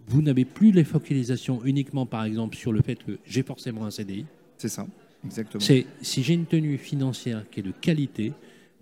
Vous 0.06 0.22
n'avez 0.22 0.44
plus 0.44 0.72
les 0.72 0.84
focalisations 0.84 1.60
uniquement, 1.64 2.06
par 2.06 2.24
exemple, 2.24 2.56
sur 2.56 2.72
le 2.72 2.82
fait 2.82 2.96
que 2.96 3.18
j'ai 3.24 3.42
forcément 3.42 3.84
un 3.84 3.90
CDI. 3.90 4.24
C'est 4.58 4.68
ça, 4.68 4.86
exactement. 5.24 5.60
C'est 5.60 5.86
si 6.02 6.22
j'ai 6.22 6.34
une 6.34 6.46
tenue 6.46 6.78
financière 6.78 7.44
qui 7.50 7.60
est 7.60 7.62
de 7.62 7.70
qualité, 7.72 8.32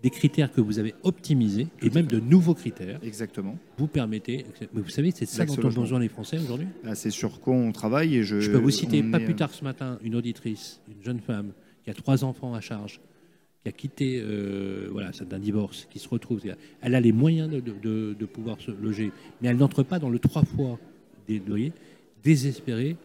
des 0.03 0.11
critères 0.11 0.53
que 0.53 0.61
vous 0.61 0.79
avez 0.79 0.95
optimisés 1.03 1.67
et 1.83 1.91
même 1.91 2.07
de 2.07 2.21
nouveaux 2.21 2.55
critères, 2.55 3.01
Exactement. 3.03 3.59
vous 3.79 3.89
permettez. 3.89 4.45
Mais 4.73 4.81
vous 4.81 4.89
savez, 4.91 5.11
c'est 5.11 5.27
ça 5.27 5.45
dont 5.45 5.55
ont 5.59 5.81
besoin 5.81 5.99
les 5.99 6.09
Français 6.09 6.39
aujourd'hui. 6.39 6.69
C'est 6.95 7.11
sur 7.11 7.41
quoi 7.41 7.55
on 7.55 7.73
travaille 7.73 8.17
et 8.17 8.23
je. 8.23 8.39
Je 8.41 8.51
peux 8.53 8.59
vous 8.59 8.71
citer, 8.71 9.03
on 9.05 9.11
pas 9.11 9.19
est, 9.21 9.25
plus 9.25 9.35
euh, 9.35 9.39
tard 9.39 9.53
ce 9.53 9.65
matin, 9.65 9.99
une 10.05 10.15
auditrice, 10.15 10.81
une 10.89 11.03
jeune 11.05 11.19
femme 11.21 11.51
qui 11.83 11.91
a 11.91 11.95
trois 11.95 12.23
enfants 12.23 12.55
à 12.55 12.61
charge, 12.61 13.01
qui 13.65 13.69
a 13.69 13.73
quitté 13.73 14.21
euh, 14.23 14.89
voilà, 14.93 15.13
c'est 15.13 15.29
d'un 15.29 15.41
divorce, 15.41 15.89
qui 15.91 15.99
se 15.99 16.09
retrouve. 16.09 16.43
Elle 16.81 16.95
a 16.95 17.01
les 17.01 17.13
moyens 17.13 17.51
de, 17.51 17.59
de- 17.61 18.15
de 18.17 18.27
pouvoir 18.27 18.61
se 18.61 18.71
loger, 18.71 19.11
mais 19.43 19.49
elle 19.49 19.57
n'entre 19.57 19.83
pas 19.83 19.99
dans 19.99 20.11
le 20.11 20.21
trois 20.21 20.45
fois 20.45 20.79
des 21.29 21.41
loyers, 21.47 21.73
désespérée 22.25 22.97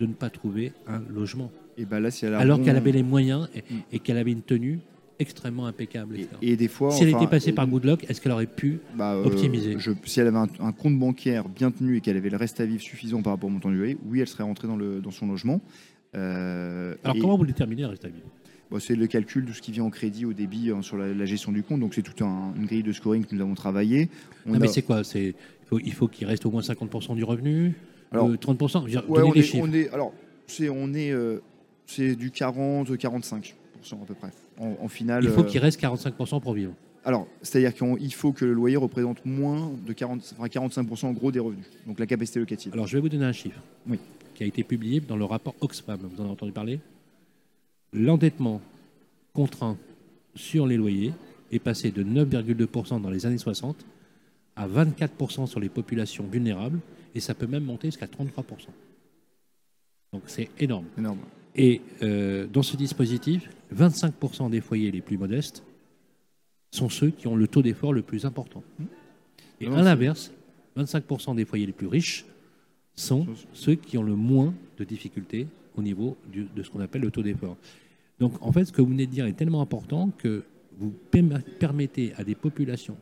de 0.00 0.06
ne 0.06 0.12
pas 0.14 0.30
trouver 0.30 0.72
un 0.86 1.00
logement. 1.12 1.50
Et 1.76 1.84
ben 1.84 2.00
là, 2.00 2.10
si 2.10 2.24
elle 2.24 2.34
Alors 2.34 2.58
bon- 2.58 2.64
qu'elle 2.64 2.76
avait 2.76 2.92
les 2.92 3.02
moyens 3.02 3.48
et, 3.54 3.60
Mm. 3.60 3.78
et 3.92 3.98
qu'elle 4.00 4.16
avait 4.18 4.32
une 4.32 4.42
tenue 4.42 4.80
extrêmement 5.20 5.66
impeccable. 5.66 6.16
Et, 6.16 6.20
etc. 6.22 6.36
et 6.42 6.56
des 6.56 6.68
fois. 6.68 6.90
si 6.92 7.02
elle 7.02 7.10
enfin, 7.14 7.18
était 7.24 7.30
passée 7.30 7.50
et- 7.50 7.52
par 7.52 7.66
Goodluck, 7.66 8.08
est-ce 8.08 8.20
qu'elle 8.20 8.32
aurait 8.32 8.46
pu 8.46 8.78
bah, 8.96 9.14
euh, 9.14 9.24
optimiser. 9.24 9.76
je- 9.78 9.90
si 10.04 10.20
elle 10.20 10.28
avait 10.28 10.38
un, 10.38 10.48
un 10.60 10.72
compte 10.72 10.98
bancaire 10.98 11.48
bien 11.48 11.70
tenu 11.70 11.96
et 11.96 12.00
qu'elle 12.00 12.16
avait 12.16 12.30
le 12.30 12.36
reste 12.36 12.60
à 12.60 12.66
vivre 12.66 12.80
suffisant 12.82 13.22
par 13.22 13.32
rapport 13.32 13.48
au 13.48 13.52
montant 13.52 13.70
du 13.70 13.76
loyer, 13.78 13.98
oui, 14.06 14.20
elle 14.20 14.28
serait 14.28 14.44
rentrée 14.44 14.68
dans, 14.68 14.76
le, 14.76 15.00
dans 15.00 15.10
son 15.10 15.26
logement. 15.26 15.60
Euh, 16.14 16.94
Alors 17.04 17.16
comment 17.20 17.36
vous 17.36 17.42
le 17.42 17.48
déterminez, 17.48 17.84
reste 17.84 18.04
à 18.04 18.08
vivre? 18.08 18.26
Bon, 18.70 18.78
c'est 18.80 18.94
le 18.96 19.06
calcul 19.06 19.44
de 19.46 19.52
ce 19.52 19.62
qui 19.62 19.72
vient 19.72 19.84
en 19.84 19.90
crédit, 19.90 20.24
au 20.26 20.32
débit, 20.34 20.70
hein, 20.70 20.82
sur 20.82 20.96
la, 20.98 21.14
la 21.14 21.24
gestion 21.24 21.52
du 21.52 21.62
compte. 21.62 21.80
Donc, 21.80 21.94
c'est 21.94 22.02
toute 22.02 22.20
un- 22.20 22.52
une 22.56 22.66
grille 22.66 22.82
de 22.82 22.92
scoring 22.92 23.24
que 23.24 23.34
nous 23.34 23.40
avons 23.40 23.54
travaillé. 23.54 24.08
On 24.46 24.52
Non, 24.52 24.58
mais 24.58 24.68
a- 24.68 24.70
c'est 24.72 24.82
quoi? 24.82 25.04
C'est 25.04 25.28
il 25.28 25.66
faut, 25.68 25.78
il 25.80 25.92
faut 25.92 26.08
qu'il 26.08 26.26
reste 26.26 26.44
au 26.46 26.50
moins 26.50 26.62
50% 26.62 27.14
du 27.14 27.24
revenu? 27.24 27.74
Alors, 28.12 28.28
Euh, 28.28 28.36
30%, 28.36 28.80
je 28.80 28.84
veux 28.84 28.90
dire, 28.90 29.08
Ouais, 29.10 29.22
on 29.22 29.34
est, 29.72 29.78
est, 29.80 29.90
alors, 29.90 30.12
c'est, 30.46 30.68
on 30.68 30.92
est, 30.94 31.10
euh, 31.12 31.40
c'est 31.86 32.14
du 32.16 32.30
40-45% 32.30 33.54
à 34.02 34.06
peu 34.06 34.14
près. 34.14 34.30
En, 34.58 34.76
en 34.82 34.88
finale. 34.88 35.24
Il 35.24 35.30
faut 35.30 35.40
euh, 35.40 35.44
qu'il 35.44 35.60
reste 35.60 35.80
45% 35.80 36.40
pour 36.40 36.52
vivre. 36.54 36.72
Alors, 37.04 37.26
c'est-à-dire 37.42 37.72
qu'il 37.74 38.12
faut 38.14 38.32
que 38.32 38.44
le 38.44 38.52
loyer 38.52 38.76
représente 38.76 39.24
moins 39.24 39.70
de 39.86 39.92
40, 39.94 40.34
enfin 40.38 40.46
45% 40.48 41.06
en 41.06 41.12
gros 41.12 41.30
des 41.32 41.38
revenus. 41.38 41.64
Donc 41.86 41.98
la 42.00 42.06
capacité 42.06 42.38
locative. 42.40 42.72
Alors, 42.74 42.86
je 42.86 42.96
vais 42.96 43.00
vous 43.00 43.08
donner 43.08 43.24
un 43.24 43.32
chiffre 43.32 43.60
Oui. 43.88 43.98
qui 44.34 44.42
a 44.42 44.46
été 44.46 44.62
publié 44.62 45.00
dans 45.00 45.16
le 45.16 45.24
rapport 45.24 45.54
Oxfam. 45.60 45.98
Vous 46.02 46.20
en 46.20 46.24
avez 46.24 46.32
entendu 46.32 46.52
parler? 46.52 46.80
L'endettement 47.92 48.60
contraint 49.32 49.76
sur 50.34 50.66
les 50.66 50.76
loyers 50.76 51.12
est 51.50 51.58
passé 51.58 51.90
de 51.90 52.02
9,2% 52.02 53.00
dans 53.00 53.10
les 53.10 53.26
années 53.26 53.38
60 53.38 53.84
à 54.56 54.68
24% 54.68 55.46
sur 55.46 55.60
les 55.60 55.68
populations 55.68 56.26
vulnérables 56.26 56.80
et 57.14 57.20
ça 57.20 57.34
peut 57.34 57.46
même 57.46 57.64
monter 57.64 57.88
jusqu'à 57.88 58.06
33%. 58.06 58.42
Donc 60.12 60.22
c'est 60.26 60.50
énorme. 60.58 60.86
Énorme. 60.96 61.18
Et 61.54 61.80
euh, 62.02 62.46
dans 62.46 62.62
ce 62.62 62.76
dispositif, 62.76 63.48
25% 63.74 64.50
des 64.50 64.60
foyers 64.60 64.90
les 64.90 65.00
plus 65.00 65.18
modestes 65.18 65.64
sont 66.70 66.88
ceux 66.88 67.10
qui 67.10 67.26
ont 67.26 67.36
le 67.36 67.48
taux 67.48 67.62
d'effort 67.62 67.92
le 67.92 68.02
plus 68.02 68.24
important. 68.24 68.62
Et 69.60 69.66
Non, 69.66 69.76
à 69.76 69.82
l'inverse, 69.82 70.32
25% 70.76 71.34
des 71.34 71.44
foyers 71.44 71.66
les 71.66 71.72
plus 71.72 71.86
riches 71.86 72.26
sont 72.94 73.26
ceux 73.52 73.74
qui 73.74 73.96
ont 73.96 74.02
le 74.02 74.14
moins 74.14 74.54
de 74.76 74.84
difficultés 74.84 75.46
au 75.78 75.82
niveau 75.82 76.16
du- 76.30 76.48
de 76.54 76.62
ce 76.62 76.70
qu'on 76.70 76.80
appelle 76.80 77.02
le 77.02 77.10
taux 77.10 77.22
d'effort. 77.22 77.56
Donc 78.18 78.34
en 78.40 78.52
fait, 78.52 78.64
ce 78.64 78.72
que 78.72 78.82
vous 78.82 78.88
venez 78.88 79.06
de 79.06 79.10
dire 79.12 79.26
est 79.26 79.32
tellement 79.32 79.60
important 79.62 80.10
que 80.18 80.44
vous 80.78 80.92
perm- 81.10 81.40
permettez 81.58 82.12
à 82.16 82.24
des 82.24 82.34
populations 82.34 82.96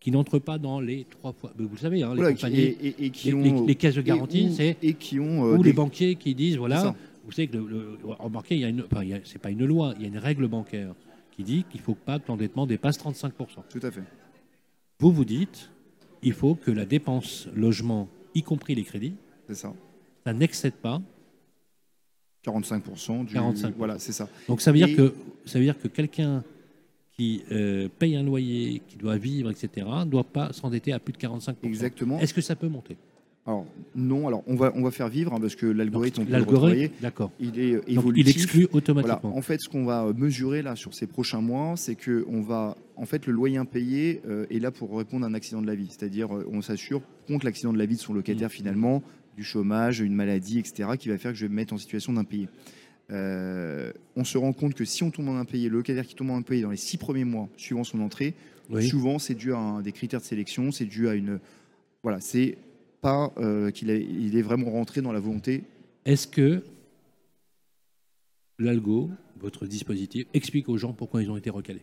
qui 0.00 0.10
n'entrent 0.10 0.38
pas 0.40 0.58
dans 0.58 0.80
les 0.80 1.04
trois 1.08 1.32
fois, 1.32 1.52
vous 1.56 1.68
le 1.70 1.76
savez, 1.78 2.02
hein, 2.02 2.10
les 2.10 2.16
Voilà, 2.20 2.34
compagnies, 2.34 2.58
et, 2.58 2.86
et- 2.88 3.04
et 3.06 3.10
qui 3.10 3.28
les, 3.28 3.34
ont, 3.34 3.42
les- 3.62 3.66
les 3.68 3.74
caisses 3.76 3.94
de 3.94 4.02
garantie, 4.02 4.52
c'est 4.54 4.76
et 4.82 4.94
qui 4.94 5.20
ont 5.20 5.44
euh, 5.46 5.54
ou 5.54 5.58
des- 5.58 5.70
les 5.70 5.72
banquiers 5.72 6.16
qui 6.16 6.34
disent 6.34 6.56
voilà, 6.56 6.94
vous 7.24 7.32
savez 7.32 7.48
que 7.48 7.56
le, 7.56 7.66
le- 7.68 7.98
remarquez, 8.18 8.56
il 8.56 8.60
y 8.60 8.64
a 8.64 8.68
une, 8.68 8.82
enfin, 8.82 9.02
c'est 9.24 9.38
pas 9.40 9.50
une 9.50 9.64
loi, 9.64 9.94
il 9.96 10.02
y 10.02 10.04
a 10.04 10.08
une 10.08 10.18
règle 10.18 10.48
bancaire 10.48 10.94
qui 11.36 11.44
dit 11.44 11.64
qu'il 11.70 11.80
faut 11.80 11.94
pas 11.94 12.18
que 12.18 12.28
l'endettement 12.28 12.66
dépasse 12.66 12.98
35%. 12.98 13.62
Tout 13.70 13.78
à 13.82 13.90
fait. 13.90 14.02
Vous 14.98 15.12
vous 15.12 15.24
dites, 15.24 15.70
il 16.22 16.32
faut 16.32 16.54
que 16.56 16.70
la 16.70 16.84
dépense 16.84 17.48
logement, 17.54 18.08
y 18.34 18.42
compris 18.42 18.74
les 18.74 18.82
crédits, 18.84 19.14
ça 20.26 20.32
n'excède 20.32 20.74
pas. 20.74 21.00
45% 22.44 23.26
du. 23.26 23.34
45%. 23.34 23.72
Voilà, 23.76 23.98
c'est 23.98 24.12
ça. 24.12 24.28
Donc 24.48 24.60
ça 24.60 24.72
veut 24.72 24.78
dire 24.78 24.96
que 24.96 25.14
ça 25.44 25.58
veut 25.58 25.64
dire 25.64 25.78
que 25.78 25.88
quelqu'un 25.88 26.42
qui 27.16 27.44
euh, 27.52 27.88
paye 27.98 28.16
un 28.16 28.22
loyer, 28.22 28.80
qui 28.88 28.96
doit 28.96 29.16
vivre, 29.16 29.50
etc., 29.50 29.86
ne 30.00 30.04
doit 30.06 30.24
pas 30.24 30.52
s'endetter 30.52 30.92
à 30.92 30.98
plus 30.98 31.12
de 31.12 31.18
45%. 31.18 31.56
Exactement. 31.64 32.18
Est-ce 32.18 32.34
que 32.34 32.40
ça 32.40 32.56
peut 32.56 32.68
monter? 32.68 32.96
Alors, 33.44 33.66
non, 33.96 34.28
alors 34.28 34.44
on 34.46 34.54
va, 34.54 34.72
on 34.76 34.82
va 34.82 34.92
faire 34.92 35.08
vivre 35.08 35.32
hein, 35.34 35.40
parce 35.40 35.56
que 35.56 35.66
l'algorithme, 35.66 36.24
L'algorithme, 36.28 36.94
d'accord. 37.00 37.32
Il 37.40 37.58
est 37.58 37.72
euh, 37.72 37.78
Donc 37.80 37.88
évolutif. 37.88 38.26
il 38.26 38.30
exclut 38.30 38.60
Voilà. 38.70 38.76
automatiquement. 38.76 39.36
En 39.36 39.42
fait, 39.42 39.60
ce 39.60 39.68
qu'on 39.68 39.84
va 39.84 40.12
mesurer 40.16 40.62
là 40.62 40.76
sur 40.76 40.94
ces 40.94 41.08
prochains 41.08 41.40
mois, 41.40 41.74
c'est 41.76 41.96
que 41.96 42.24
on 42.28 42.40
va, 42.40 42.76
en 42.94 43.04
fait, 43.04 43.26
le 43.26 43.32
loyer 43.32 43.56
impayé 43.56 44.20
euh, 44.28 44.46
est 44.48 44.60
là 44.60 44.70
pour 44.70 44.96
répondre 44.96 45.26
à 45.26 45.28
un 45.28 45.34
accident 45.34 45.60
de 45.60 45.66
la 45.66 45.74
vie. 45.74 45.88
C'est-à-dire, 45.90 46.36
euh, 46.36 46.46
on 46.52 46.62
s'assure 46.62 47.02
contre 47.26 47.44
l'accident 47.44 47.72
de 47.72 47.78
la 47.78 47.86
vie 47.86 47.96
de 47.96 48.00
son 48.00 48.14
locataire 48.14 48.46
Mmh. 48.46 48.50
finalement, 48.52 49.02
du 49.36 49.42
chômage, 49.42 49.98
une 49.98 50.14
maladie, 50.14 50.60
etc., 50.60 50.90
qui 50.96 51.08
va 51.08 51.18
faire 51.18 51.32
que 51.32 51.38
je 51.38 51.44
vais 51.46 51.50
me 51.50 51.56
mettre 51.56 51.74
en 51.74 51.78
situation 51.78 52.12
d'impayé. 52.12 52.48
Euh, 53.10 53.92
on 54.14 54.22
se 54.22 54.38
rend 54.38 54.52
compte 54.52 54.74
que 54.74 54.84
si 54.84 55.02
on 55.02 55.10
tombe 55.10 55.28
en 55.28 55.36
impayé, 55.36 55.68
le 55.68 55.78
locataire 55.78 56.06
qui 56.06 56.14
tombe 56.14 56.30
en 56.30 56.36
impayé 56.36 56.62
dans 56.62 56.70
les 56.70 56.76
six 56.76 56.96
premiers 56.96 57.24
mois 57.24 57.48
suivant 57.56 57.82
son 57.82 58.00
entrée, 58.02 58.34
Oui. 58.70 58.86
souvent 58.86 59.18
c'est 59.18 59.34
dû 59.34 59.52
à 59.52 59.58
un- 59.58 59.82
des 59.82 59.90
critères 59.92 60.20
de 60.20 60.24
sélection, 60.24 60.70
c'est 60.70 60.84
dû 60.84 61.08
à 61.08 61.14
une, 61.14 61.40
voilà, 62.04 62.20
c'est 62.20 62.56
pas 63.02 63.32
euh, 63.36 63.70
qu'il 63.72 63.90
est, 63.90 64.00
il 64.02 64.36
est 64.38 64.42
vraiment 64.42 64.70
rentré 64.70 65.02
dans 65.02 65.12
la 65.12 65.20
volonté. 65.20 65.64
Est-ce 66.06 66.26
que 66.26 66.62
l'algo, 68.58 69.10
votre 69.38 69.66
dispositif, 69.66 70.24
explique 70.32 70.68
aux 70.68 70.78
gens 70.78 70.92
pourquoi 70.94 71.22
ils 71.22 71.30
ont 71.30 71.36
été 71.36 71.50
recalés? 71.50 71.82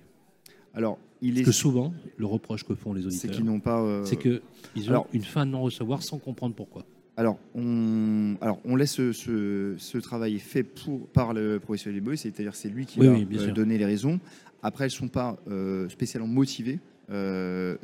Alors, 0.73 0.97
il 1.21 1.32
Parce 1.34 1.41
est, 1.41 1.43
que 1.45 1.51
souvent, 1.51 1.93
le 2.17 2.25
reproche 2.25 2.63
que 2.63 2.73
font 2.73 2.93
les 2.93 3.01
c'est 3.01 3.08
auditeurs, 3.08 3.32
qu'ils 3.36 3.45
n'ont 3.45 3.60
pas. 3.60 3.82
euh, 3.82 4.05
c'est 4.05 4.15
qu'ils 4.17 4.39
ont 4.88 4.91
alors- 4.91 5.08
une 5.13 5.23
fin 5.23 5.45
de 5.45 5.51
non-recevoir 5.51 6.01
sans 6.03 6.17
comprendre 6.19 6.55
pourquoi. 6.55 6.86
Alors, 7.17 7.38
on, 7.53 8.38
alors, 8.39 8.62
on 8.63 8.77
laisse 8.77 8.93
ce, 8.93 9.12
ce- 9.12 9.75
ce 9.77 9.97
travail 9.97 10.39
fait 10.39 10.63
pour, 10.63 11.05
par 11.08 11.34
le 11.34 11.60
professionnel 11.60 11.99
des 11.99 12.05
boys, 12.05 12.15
c'est-à-dire 12.15 12.55
c'est 12.55 12.69
lui 12.69 12.86
qui 12.86 12.99
Oui, 13.01 13.08
va 13.08 13.13
oui, 13.13 13.27
euh, 13.34 13.51
donner 13.51 13.77
les 13.77 13.84
raisons. 13.86 14.21
Après, 14.63 14.86
elles 14.86 14.91
ne 14.91 14.95
sont 14.95 15.10
pas 15.10 15.38
euh, 15.49 15.89
spécialement 15.89 16.29
motivées. 16.29 16.79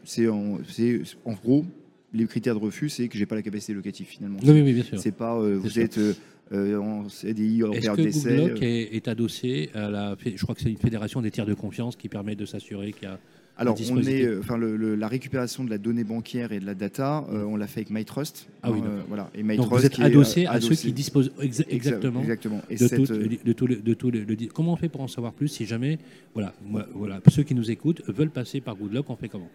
C'est 0.05 0.29
en, 0.29 0.59
c'est- 0.69 1.01
en 1.25 1.33
gros, 1.33 1.65
les 2.13 2.25
critères 2.27 2.55
de 2.55 2.59
refus, 2.59 2.89
c'est 2.89 3.07
que 3.07 3.17
j'ai 3.17 3.25
pas 3.25 3.35
la 3.35 3.41
capacité 3.41 3.73
locative 3.73 4.07
finalement. 4.07 4.39
Oui, 4.43 4.61
oui, 4.61 4.73
bien 4.73 4.83
sûr. 4.83 4.99
C'est 4.99 5.11
pas 5.11 5.35
euh, 5.37 5.57
vous 5.57 5.69
sûr. 5.69 5.83
êtes 5.83 5.97
euh, 5.97 6.13
euh, 6.53 6.77
en 6.77 7.09
CDI 7.09 7.63
en 7.63 7.71
Est-ce 7.73 7.89
que 7.91 8.01
d'essai. 8.01 8.35
Google 8.37 8.49
Lock 8.51 8.61
est, 8.61 8.95
est 8.95 9.07
adossé 9.07 9.69
à 9.73 9.89
la. 9.89 10.15
Je 10.23 10.41
crois 10.43 10.55
que 10.55 10.61
c'est 10.61 10.69
une 10.71 10.77
fédération 10.77 11.21
des 11.21 11.31
tiers 11.31 11.45
de 11.45 11.53
confiance 11.53 11.95
qui 11.95 12.07
permet 12.09 12.35
de 12.35 12.45
s'assurer 12.45 12.93
qu'il 12.93 13.03
y 13.03 13.11
a. 13.11 13.19
Alors, 13.57 13.77
on 13.89 14.01
est, 14.01 14.37
enfin, 14.37 14.57
le- 14.57 14.75
le- 14.75 14.95
la 14.95 15.07
récupération 15.07 15.63
de 15.63 15.69
la 15.69 15.77
donnée 15.77 16.03
bancaire 16.03 16.51
et 16.51 16.59
de 16.59 16.65
la 16.65 16.75
data, 16.75 17.25
euh, 17.31 17.45
on 17.45 17.55
l'a 17.55 17.67
fait 17.67 17.79
avec 17.79 17.89
MyTrust. 17.89 18.49
Ah 18.61 18.69
oui, 18.69 18.81
d'accord. 18.81 18.95
euh, 18.97 19.01
voilà. 19.07 19.29
Et 19.33 19.37
Donc 19.43 19.47
MyTrust 19.47 19.71
vous 19.71 19.85
êtes 19.85 19.99
est, 19.99 20.03
adossé 20.03 20.45
à 20.45 20.59
ceux 20.59 20.75
qui 20.75 20.91
disposent 20.91 21.31
exa- 21.41 21.63
Exa- 21.63 21.65
exactement 21.69 22.19
Exactement. 22.19 22.61
Et 22.69 22.73
de, 22.75 22.79
cette, 22.85 22.97
tout, 22.97 23.05
de 23.05 23.53
tout 23.53 23.67
le- 23.67 23.77
de 23.77 23.93
tout 23.93 24.11
le- 24.11 24.25
le 24.25 24.35
di- 24.35 24.49
Comment 24.49 24.73
on 24.73 24.75
fait 24.75 24.89
pour 24.89 24.99
en 24.99 25.07
savoir 25.07 25.31
plus 25.31 25.47
si 25.47 25.65
jamais, 25.65 25.99
voilà, 26.33 26.53
voilà, 26.93 27.21
ceux 27.29 27.43
qui 27.43 27.55
nous 27.55 27.71
écoutent 27.71 28.01
veulent 28.09 28.29
passer 28.29 28.59
par 28.59 28.75
Goodlock, 28.75 29.09
on 29.09 29.15
fait 29.15 29.29
comment? 29.29 29.49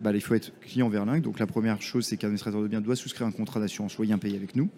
Bah, 0.00 0.12
il 0.12 0.20
faut 0.20 0.34
être 0.34 0.52
client 0.60 0.88
Verlingue. 0.88 1.22
Donc 1.22 1.38
la 1.38 1.46
première 1.46 1.82
chose, 1.82 2.06
c'est 2.06 2.16
qu'un 2.16 2.28
administrateur 2.28 2.62
de 2.62 2.68
biens 2.68 2.80
doit 2.80 2.96
souscrire 2.96 3.26
un 3.26 3.32
contrat 3.32 3.60
d'assurance 3.60 3.96
loyer 3.96 4.12
impayé 4.12 4.36
avec 4.36 4.54
nous. 4.56 4.68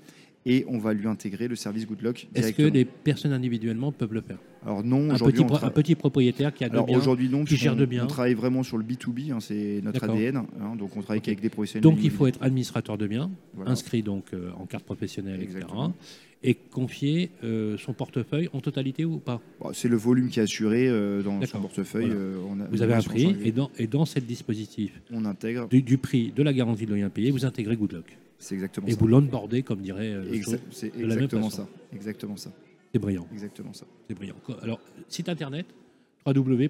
Et 0.47 0.65
on 0.69 0.79
va 0.79 0.95
lui 0.95 1.07
intégrer 1.07 1.49
le 1.49 1.55
service 1.57 1.87
Goodlock 1.87 2.27
Est-ce 2.35 2.53
que 2.53 2.63
les 2.63 2.87
personnes 2.87 3.33
individuellement 3.33 3.93
peuvent 3.93 4.15
le 4.15 4.23
faire? 4.23 4.39
Alors 4.65 4.83
non, 4.83 5.11
un 5.11 5.15
aujourd'hui, 5.15 5.43
tra- 5.43 5.65
un 5.67 5.71
petit 5.71 5.95
propriétaire 5.95 6.53
qui 6.55 6.65
a 6.65 6.69
deux 6.69 6.75
Alors 6.75 6.87
biens. 6.87 6.99
aujourd'hui 6.99 7.29
non, 7.29 7.45
qui 7.45 7.57
gère 7.57 7.77
deux 7.77 7.85
biens. 7.87 8.05
On 8.05 8.09
travaille 8.09 8.35
vraiment 8.35 8.63
sur 8.63 8.79
le 8.79 8.85
B2B, 8.85 9.33
hein, 9.33 9.39
c'est 9.41 9.81
notre. 9.83 10.03
ADN. 10.05 10.37
hein, 10.39 10.77
donc 10.77 10.97
on 10.97 11.03
travaille 11.03 11.21
avec 11.27 11.41
des 11.41 11.49
professionnels. 11.51 11.83
Donc 11.83 11.99
il 12.03 12.11
faut 12.11 12.27
être 12.27 12.43
administrateur 12.43 12.97
de 12.97 13.07
biens, 13.07 13.31
Voilà. 13.55 13.71
inscrit 13.71 14.03
donc 14.03 14.33
euh, 14.33 14.51
en 14.59 14.65
carte 14.67 14.85
professionnelle, 14.85 15.43
etc. 15.43 15.67
Et 16.43 16.55
confier 16.55 17.31
euh, 17.45 17.77
son 17.77 17.93
portefeuille 17.93 18.49
en 18.55 18.61
totalité 18.61 19.05
ou 19.05 19.19
pas? 19.19 19.43
Bon, 19.61 19.71
c'est 19.75 19.89
le 19.89 19.97
volume 19.97 20.31
qui 20.31 20.41
est 20.41 20.45
assuré 20.45 20.89
euh, 20.89 21.23
dans 21.23 21.45
son 21.45 21.61
portefeuille. 21.61 22.07
Voilà. 22.07 22.19
euh, 22.19 22.39
on 22.49 22.61
a- 22.61 22.67
Vous 22.71 22.81
avez 22.81 22.95
un 22.95 23.03
prix 23.03 23.37
et 23.45 23.53
dans, 23.53 23.71
et 23.79 23.87
dans 23.87 24.07
ce 24.07 24.21
dispositif 24.21 25.03
on 25.13 25.27
intègre. 25.27 25.69
du, 25.69 25.83
du 25.83 25.99
prix 25.99 26.33
de 26.35 26.43
la 26.43 26.55
garantie 26.55 26.85
de 26.85 26.91
loyer 26.91 27.03
impayé, 27.05 27.31
vous 27.31 27.45
intégrez 27.45 27.77
Goodlock. 27.77 28.17
C'est 28.41 28.55
exactement 28.57 28.89
Et 28.89 28.93
ça. 28.93 28.97
vous 28.99 29.07
l'onboardez, 29.07 29.63
comme 29.63 29.83
dirait 29.83 30.15
euh, 30.15 30.25
le 30.25 30.33
Exa- 30.33 30.59
c'est 30.73 30.93
exactement 30.99 31.51
ça. 31.51 31.69
Exactement 31.95 32.37
ça. 32.37 32.51
C'est 32.93 32.99
brillant. 32.99 33.27
Exactement 33.33 33.73
ça. 33.73 33.87
C'est 34.09 34.15
brillant. 34.15 34.35
Alors, 34.63 34.81
site 35.09 35.29
internet 35.29 35.67
www. 36.27 36.69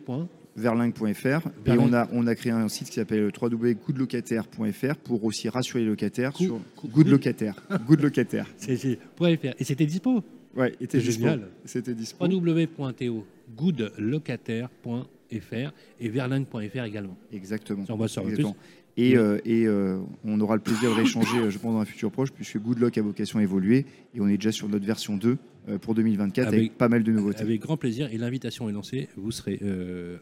verlingue.fr 0.56 1.48
et 1.66 1.70
on 1.78 1.92
a, 1.92 2.08
on 2.12 2.26
a 2.26 2.34
créé 2.34 2.52
un 2.52 2.68
site 2.68 2.88
qui 2.88 2.94
s'appelle 2.96 3.30
www.goodlocataire.fr 3.40 4.96
pour 4.96 5.24
aussi 5.24 5.48
rassurer 5.48 5.82
les 5.84 5.88
locataires 5.88 6.36
sur 6.36 6.60
good- 6.84 7.08
Locataire. 7.08 7.54
Good 7.86 8.02
Locataire. 8.02 8.46
Et 8.68 9.64
c'était 9.64 9.86
dispo. 9.86 10.22
Ouais, 10.56 10.74
était 10.80 10.98
dispo. 10.98 11.22
génial. 11.22 11.48
C'était 11.64 11.94
dispo. 11.94 12.26
www.to 12.26 13.24
goodlocataire.fr 13.56 15.72
et 16.00 16.08
verlingue.fr 16.08 16.84
également. 16.84 17.16
Exactement. 17.32 17.86
Ça, 17.86 17.94
on 17.94 17.96
va 17.96 18.08
sur 18.08 18.22
Exactement. 18.22 18.56
Et, 18.96 19.16
euh, 19.16 19.38
et 19.44 19.66
euh, 19.66 19.98
on 20.24 20.40
aura 20.40 20.56
le 20.56 20.60
plaisir 20.62 20.90
de 20.90 20.96
rééchanger, 20.96 21.38
euh, 21.38 21.50
je 21.50 21.58
pense, 21.58 21.72
dans 21.74 21.80
un 21.80 21.84
futur 21.84 22.10
proche, 22.10 22.32
puisque 22.32 22.58
Goodlock 22.58 22.98
a 22.98 23.02
vocation 23.02 23.38
à 23.38 23.42
évoluer 23.42 23.86
et 24.14 24.20
on 24.20 24.28
est 24.28 24.36
déjà 24.36 24.52
sur 24.52 24.68
notre 24.68 24.84
version 24.84 25.16
2 25.16 25.38
euh, 25.68 25.78
pour 25.78 25.94
2024 25.94 26.48
avec, 26.48 26.58
Avec- 26.58 26.78
pas 26.78 26.88
mal 26.88 27.02
de 27.02 27.12
nouveautés. 27.12 27.40
Avec 27.40 27.60
grand 27.60 27.76
plaisir. 27.76 28.12
Et 28.12 28.18
l'invitation 28.18 28.68
est 28.68 28.72
lancée. 28.72 29.08
Vous 29.16 29.30
serez 29.30 29.60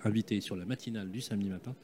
invité 0.05 0.41
sur 0.41 0.55
la 0.57 0.65
matinale 0.65 1.11
du 1.11 1.21
samedi 1.21 1.49
matin 1.49 1.75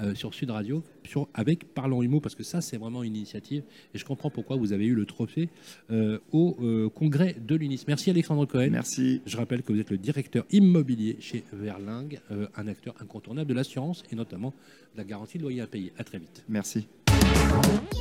euh, 0.00 0.14
sur 0.14 0.34
Sud 0.34 0.50
Radio 0.50 0.82
sur, 1.10 1.28
avec 1.34 1.74
Parlons 1.74 2.02
Humo, 2.02 2.20
parce 2.20 2.34
que 2.34 2.42
ça, 2.42 2.60
c'est 2.60 2.76
vraiment 2.76 3.02
une 3.02 3.16
initiative. 3.16 3.62
Et 3.94 3.98
je 3.98 4.04
comprends 4.04 4.30
pourquoi 4.30 4.56
vous 4.56 4.72
avez 4.72 4.86
eu 4.86 4.94
le 4.94 5.04
trophée 5.04 5.48
euh, 5.90 6.18
au 6.32 6.56
euh, 6.62 6.88
congrès 6.88 7.36
de 7.38 7.54
l'UNIS. 7.54 7.84
Merci 7.88 8.10
Alexandre 8.10 8.46
Cohen. 8.46 8.70
Merci. 8.70 9.20
Je 9.26 9.36
rappelle 9.36 9.62
que 9.62 9.72
vous 9.72 9.80
êtes 9.80 9.90
le 9.90 9.98
directeur 9.98 10.44
immobilier 10.50 11.16
chez 11.20 11.44
Verlingue, 11.52 12.20
euh, 12.30 12.46
un 12.56 12.68
acteur 12.68 12.94
incontournable 13.00 13.48
de 13.48 13.54
l'assurance 13.54 14.04
et 14.10 14.16
notamment 14.16 14.54
de 14.94 14.98
la 14.98 15.04
garantie 15.04 15.38
de 15.38 15.42
loyer 15.42 15.60
impayé. 15.60 15.92
À 15.98 16.04
très 16.04 16.18
vite. 16.18 16.44
Merci. 16.48 16.86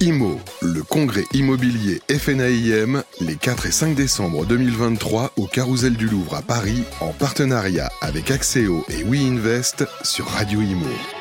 IMO, 0.02 0.40
le 0.62 0.82
congrès 0.84 1.24
immobilier 1.34 2.00
FNAIM, 2.10 3.04
les 3.20 3.36
4 3.36 3.66
et 3.66 3.72
5 3.72 3.96
décembre 3.96 4.46
2023 4.46 5.34
au 5.36 5.46
Carousel 5.46 5.98
du 5.98 6.08
Louvre 6.08 6.36
à 6.36 6.42
Paris, 6.42 6.84
en 7.02 7.12
partenariat 7.12 7.90
avec 8.02 8.32
Axéo 8.32 8.86
et 8.90 9.04
WeInvest 9.04 9.86
sur 10.04 10.26
Radio 10.26 10.62
Imo. 10.62 11.19